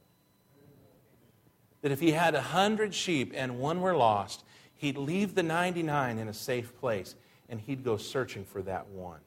That 1.81 1.91
if 1.91 1.99
he 1.99 2.11
had 2.11 2.35
a 2.35 2.41
hundred 2.41 2.93
sheep 2.93 3.33
and 3.35 3.59
one 3.59 3.81
were 3.81 3.95
lost, 3.95 4.43
he'd 4.75 4.97
leave 4.97 5.35
the 5.35 5.43
99 5.43 6.17
in 6.17 6.27
a 6.27 6.33
safe 6.33 6.77
place 6.79 7.15
and 7.49 7.59
he'd 7.59 7.83
go 7.83 7.97
searching 7.97 8.45
for 8.45 8.61
that 8.63 8.87
one. 8.87 9.19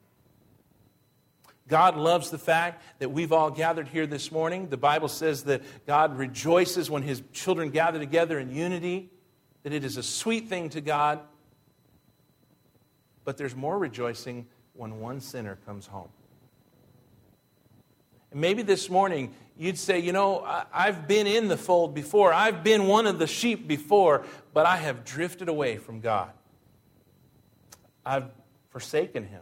God 1.67 1.97
loves 1.97 2.29
the 2.29 2.37
fact 2.37 2.83
that 2.99 3.09
we've 3.09 3.31
all 3.31 3.49
gathered 3.49 3.87
here 3.87 4.05
this 4.05 4.31
morning. 4.31 4.69
The 4.69 4.77
Bible 4.77 5.07
says 5.07 5.43
that 5.43 5.63
God 5.87 6.17
rejoices 6.17 6.91
when 6.91 7.01
his 7.01 7.23
children 7.33 7.71
gather 7.71 7.97
together 7.97 8.37
in 8.37 8.51
unity, 8.51 9.09
that 9.63 9.73
it 9.73 9.83
is 9.83 9.97
a 9.97 10.03
sweet 10.03 10.47
thing 10.47 10.69
to 10.69 10.81
God. 10.81 11.21
But 13.23 13.37
there's 13.37 13.55
more 13.55 13.79
rejoicing 13.79 14.45
when 14.73 14.99
one 14.99 15.19
sinner 15.19 15.57
comes 15.65 15.87
home. 15.87 16.09
Maybe 18.35 18.63
this 18.63 18.89
morning 18.89 19.33
you'd 19.57 19.77
say, 19.77 19.99
You 19.99 20.11
know, 20.11 20.43
I've 20.73 21.07
been 21.07 21.25
in 21.25 21.47
the 21.47 21.55
fold 21.55 21.93
before, 21.93 22.33
I've 22.33 22.65
been 22.65 22.85
one 22.85 23.07
of 23.07 23.17
the 23.17 23.27
sheep 23.27 23.65
before, 23.65 24.25
but 24.53 24.65
I 24.65 24.75
have 24.75 25.05
drifted 25.05 25.47
away 25.47 25.77
from 25.77 26.01
God. 26.01 26.31
I've 28.05 28.25
forsaken 28.71 29.25
him. 29.25 29.41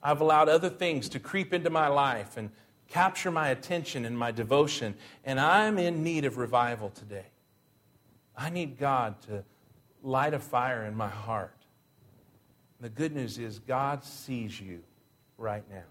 I've 0.00 0.20
allowed 0.20 0.48
other 0.48 0.70
things 0.70 1.08
to 1.10 1.18
creep 1.18 1.52
into 1.52 1.70
my 1.70 1.88
life 1.88 2.36
and 2.36 2.50
capture 2.88 3.32
my 3.32 3.48
attention 3.48 4.04
and 4.04 4.16
my 4.16 4.30
devotion, 4.30 4.94
and 5.24 5.40
I'm 5.40 5.76
in 5.76 6.04
need 6.04 6.24
of 6.24 6.38
revival 6.38 6.90
today. 6.90 7.26
I 8.36 8.50
need 8.50 8.78
God 8.78 9.20
to 9.22 9.42
light 10.04 10.34
a 10.34 10.38
fire 10.38 10.84
in 10.84 10.94
my 10.94 11.08
heart. 11.08 11.56
The 12.80 12.88
good 12.88 13.12
news 13.12 13.38
is, 13.38 13.58
God 13.58 14.04
sees 14.04 14.60
you 14.60 14.84
right 15.36 15.64
now. 15.68 15.82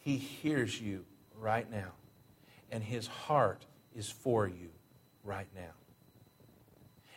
He 0.00 0.16
hears 0.16 0.80
you 0.80 1.04
right 1.38 1.70
now. 1.70 1.92
And 2.70 2.82
His 2.82 3.06
heart 3.06 3.64
is 3.94 4.08
for 4.08 4.46
you 4.46 4.70
right 5.24 5.48
now. 5.54 5.72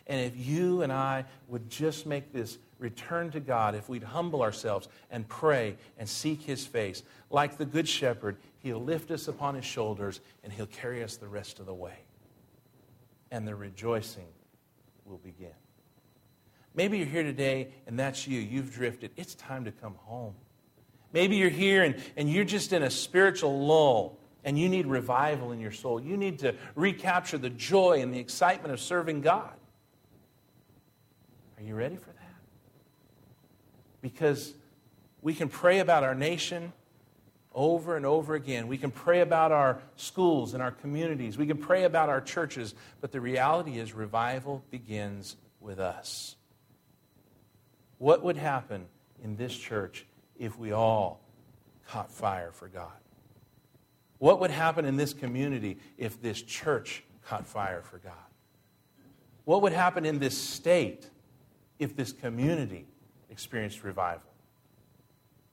And 0.06 0.20
if 0.20 0.36
you 0.36 0.82
and 0.82 0.92
I 0.92 1.24
would 1.48 1.70
just 1.70 2.06
make 2.06 2.32
this 2.32 2.58
return 2.78 3.30
to 3.30 3.40
God, 3.40 3.74
if 3.74 3.88
we'd 3.88 4.02
humble 4.02 4.42
ourselves 4.42 4.88
and 5.10 5.26
pray 5.26 5.76
and 5.98 6.08
seek 6.08 6.42
His 6.42 6.66
face, 6.66 7.02
like 7.30 7.56
the 7.56 7.64
Good 7.64 7.88
Shepherd, 7.88 8.36
He'll 8.58 8.82
lift 8.82 9.10
us 9.10 9.28
upon 9.28 9.54
His 9.54 9.64
shoulders 9.64 10.20
and 10.42 10.52
He'll 10.52 10.66
carry 10.66 11.02
us 11.02 11.16
the 11.16 11.28
rest 11.28 11.58
of 11.58 11.66
the 11.66 11.74
way. 11.74 11.96
And 13.30 13.48
the 13.48 13.54
rejoicing 13.54 14.28
will 15.06 15.18
begin. 15.18 15.54
Maybe 16.74 16.98
you're 16.98 17.06
here 17.06 17.22
today 17.22 17.68
and 17.86 17.98
that's 17.98 18.26
you. 18.26 18.40
You've 18.40 18.74
drifted. 18.74 19.12
It's 19.16 19.34
time 19.36 19.64
to 19.64 19.72
come 19.72 19.94
home. 19.94 20.34
Maybe 21.14 21.36
you're 21.36 21.48
here 21.48 21.84
and, 21.84 21.94
and 22.16 22.28
you're 22.30 22.44
just 22.44 22.72
in 22.72 22.82
a 22.82 22.90
spiritual 22.90 23.66
lull 23.66 24.18
and 24.42 24.58
you 24.58 24.68
need 24.68 24.86
revival 24.86 25.52
in 25.52 25.60
your 25.60 25.70
soul. 25.70 26.00
You 26.00 26.16
need 26.16 26.40
to 26.40 26.56
recapture 26.74 27.38
the 27.38 27.50
joy 27.50 28.02
and 28.02 28.12
the 28.12 28.18
excitement 28.18 28.74
of 28.74 28.80
serving 28.80 29.20
God. 29.20 29.52
Are 31.56 31.62
you 31.62 31.76
ready 31.76 31.94
for 31.94 32.10
that? 32.10 32.34
Because 34.02 34.54
we 35.22 35.34
can 35.34 35.48
pray 35.48 35.78
about 35.78 36.02
our 36.02 36.16
nation 36.16 36.72
over 37.54 37.96
and 37.96 38.04
over 38.04 38.34
again. 38.34 38.66
We 38.66 38.76
can 38.76 38.90
pray 38.90 39.20
about 39.20 39.52
our 39.52 39.80
schools 39.94 40.52
and 40.52 40.60
our 40.60 40.72
communities. 40.72 41.38
We 41.38 41.46
can 41.46 41.58
pray 41.58 41.84
about 41.84 42.08
our 42.08 42.20
churches. 42.20 42.74
But 43.00 43.12
the 43.12 43.20
reality 43.20 43.78
is, 43.78 43.94
revival 43.94 44.64
begins 44.72 45.36
with 45.60 45.78
us. 45.78 46.34
What 47.98 48.24
would 48.24 48.36
happen 48.36 48.86
in 49.22 49.36
this 49.36 49.56
church 49.56 50.04
if 50.38 50.58
we 50.58 50.72
all 50.72 51.20
caught 51.86 52.10
fire 52.10 52.52
for 52.52 52.68
God? 52.68 52.92
What 54.18 54.40
would 54.40 54.50
happen 54.50 54.84
in 54.84 54.96
this 54.96 55.12
community 55.12 55.78
if 55.98 56.20
this 56.20 56.40
church 56.40 57.04
caught 57.26 57.46
fire 57.46 57.82
for 57.82 57.98
God? 57.98 58.12
What 59.44 59.62
would 59.62 59.72
happen 59.72 60.06
in 60.06 60.18
this 60.18 60.36
state 60.36 61.10
if 61.78 61.94
this 61.94 62.12
community 62.12 62.86
experienced 63.30 63.84
revival? 63.84 64.30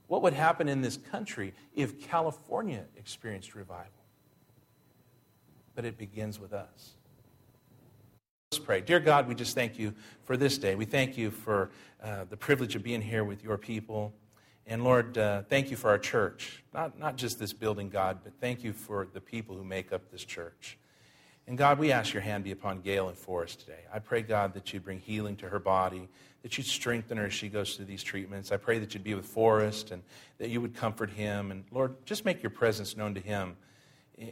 What 0.08 0.22
would 0.22 0.34
happen 0.34 0.68
in 0.68 0.82
this 0.82 0.98
country 0.98 1.54
if 1.74 2.02
California 2.02 2.86
experienced 2.98 3.56
revival? 3.56 3.92
But 5.76 5.86
it 5.86 5.98
begins 5.98 6.40
with 6.40 6.54
us. 6.54 6.92
Let's 8.52 8.64
pray. 8.64 8.82
Dear 8.82 9.00
God, 9.00 9.30
we 9.30 9.36
just 9.36 9.56
thank 9.56 9.80
you 9.80 9.94
for 10.26 10.36
this 10.36 10.58
day. 10.58 10.76
We 10.76 10.84
thank 10.84 11.18
you 11.18 11.32
for 11.32 11.72
uh, 12.04 12.26
the 12.30 12.36
privilege 12.36 12.76
of 12.76 12.84
being 12.84 13.02
here 13.02 13.24
with 13.24 13.44
your 13.44 13.58
people. 13.58 14.14
And 14.68 14.84
Lord, 14.84 15.18
uh, 15.18 15.44
thank 15.44 15.72
you 15.72 15.78
for 15.78 15.90
our 15.90 15.98
church. 15.98 16.64
Not, 16.74 16.98
not 16.98 17.16
just 17.18 17.40
this 17.40 17.54
building, 17.54 17.90
God, 17.90 18.20
but 18.24 18.34
thank 18.40 18.64
you 18.64 18.74
for 18.74 19.08
the 19.12 19.22
people 19.22 19.56
who 19.56 19.64
make 19.64 19.92
up 19.92 20.12
this 20.12 20.24
church. 20.24 20.78
And 21.48 21.58
God, 21.58 21.80
we 21.80 21.92
ask 21.92 22.14
your 22.14 22.22
hand 22.22 22.44
be 22.44 22.52
upon 22.52 22.82
Gail 22.82 23.10
and 23.10 23.18
Forrest 23.18 23.62
today. 23.62 23.82
I 23.92 24.00
pray, 24.00 24.22
God, 24.22 24.54
that 24.54 24.72
you'd 24.72 24.86
bring 24.86 25.00
healing 25.00 25.36
to 25.38 25.50
her 25.50 25.60
body, 25.60 26.08
that 26.44 26.58
you'd 26.58 26.68
strengthen 26.68 27.18
her 27.18 27.26
as 27.26 27.34
she 27.34 27.50
goes 27.50 27.76
through 27.76 27.86
these 27.86 28.04
treatments. 28.04 28.52
I 28.52 28.58
pray 28.58 28.80
that 28.80 28.94
you'd 28.94 29.04
be 29.04 29.16
with 29.16 29.26
Forrest 29.26 29.92
and 29.92 30.04
that 30.38 30.50
you 30.50 30.62
would 30.62 30.76
comfort 30.76 31.10
him. 31.10 31.52
And 31.52 31.66
Lord, 31.72 31.96
just 32.06 32.24
make 32.24 32.44
your 32.44 32.52
presence 32.52 32.96
known 32.96 33.16
to 33.16 33.20
him 33.20 33.58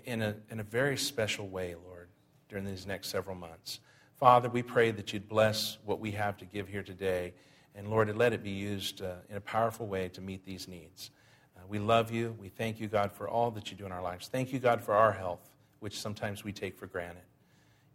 in 0.05 0.21
a, 0.21 0.35
in 0.49 0.59
a 0.59 0.63
very 0.63 0.97
special 0.97 1.47
way, 1.47 1.75
Lord, 1.87 2.07
during 2.47 2.63
these 2.63 2.85
next 2.85 3.09
several 3.09 3.35
months. 3.35 3.79
Father, 4.17 4.49
we 4.49 4.61
pray 4.61 4.91
that 4.91 5.11
you'd 5.11 5.27
bless 5.27 5.77
what 5.85 5.99
we 5.99 6.11
have 6.11 6.37
to 6.37 6.45
give 6.45 6.67
here 6.67 6.83
today. 6.83 7.33
And 7.79 7.89
Lord, 7.89 8.13
let 8.17 8.33
it 8.33 8.43
be 8.43 8.49
used 8.49 9.01
uh, 9.01 9.13
in 9.29 9.37
a 9.37 9.39
powerful 9.41 9.87
way 9.87 10.09
to 10.09 10.19
meet 10.19 10.45
these 10.45 10.67
needs. 10.67 11.11
Uh, 11.55 11.61
we 11.69 11.79
love 11.79 12.11
you. 12.11 12.35
We 12.37 12.49
thank 12.49 12.77
you, 12.77 12.89
God, 12.89 13.09
for 13.09 13.29
all 13.29 13.51
that 13.51 13.71
you 13.71 13.77
do 13.77 13.85
in 13.85 13.93
our 13.93 14.01
lives. 14.01 14.27
Thank 14.27 14.51
you, 14.51 14.59
God, 14.59 14.81
for 14.81 14.93
our 14.93 15.13
health, 15.13 15.49
which 15.79 15.97
sometimes 15.97 16.43
we 16.43 16.51
take 16.51 16.77
for 16.77 16.87
granted. 16.87 17.23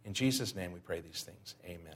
In 0.03 0.15
Jesus' 0.15 0.55
name 0.55 0.71
we 0.71 0.79
pray 0.79 1.01
these 1.01 1.21
things. 1.21 1.53
Amen. 1.63 1.93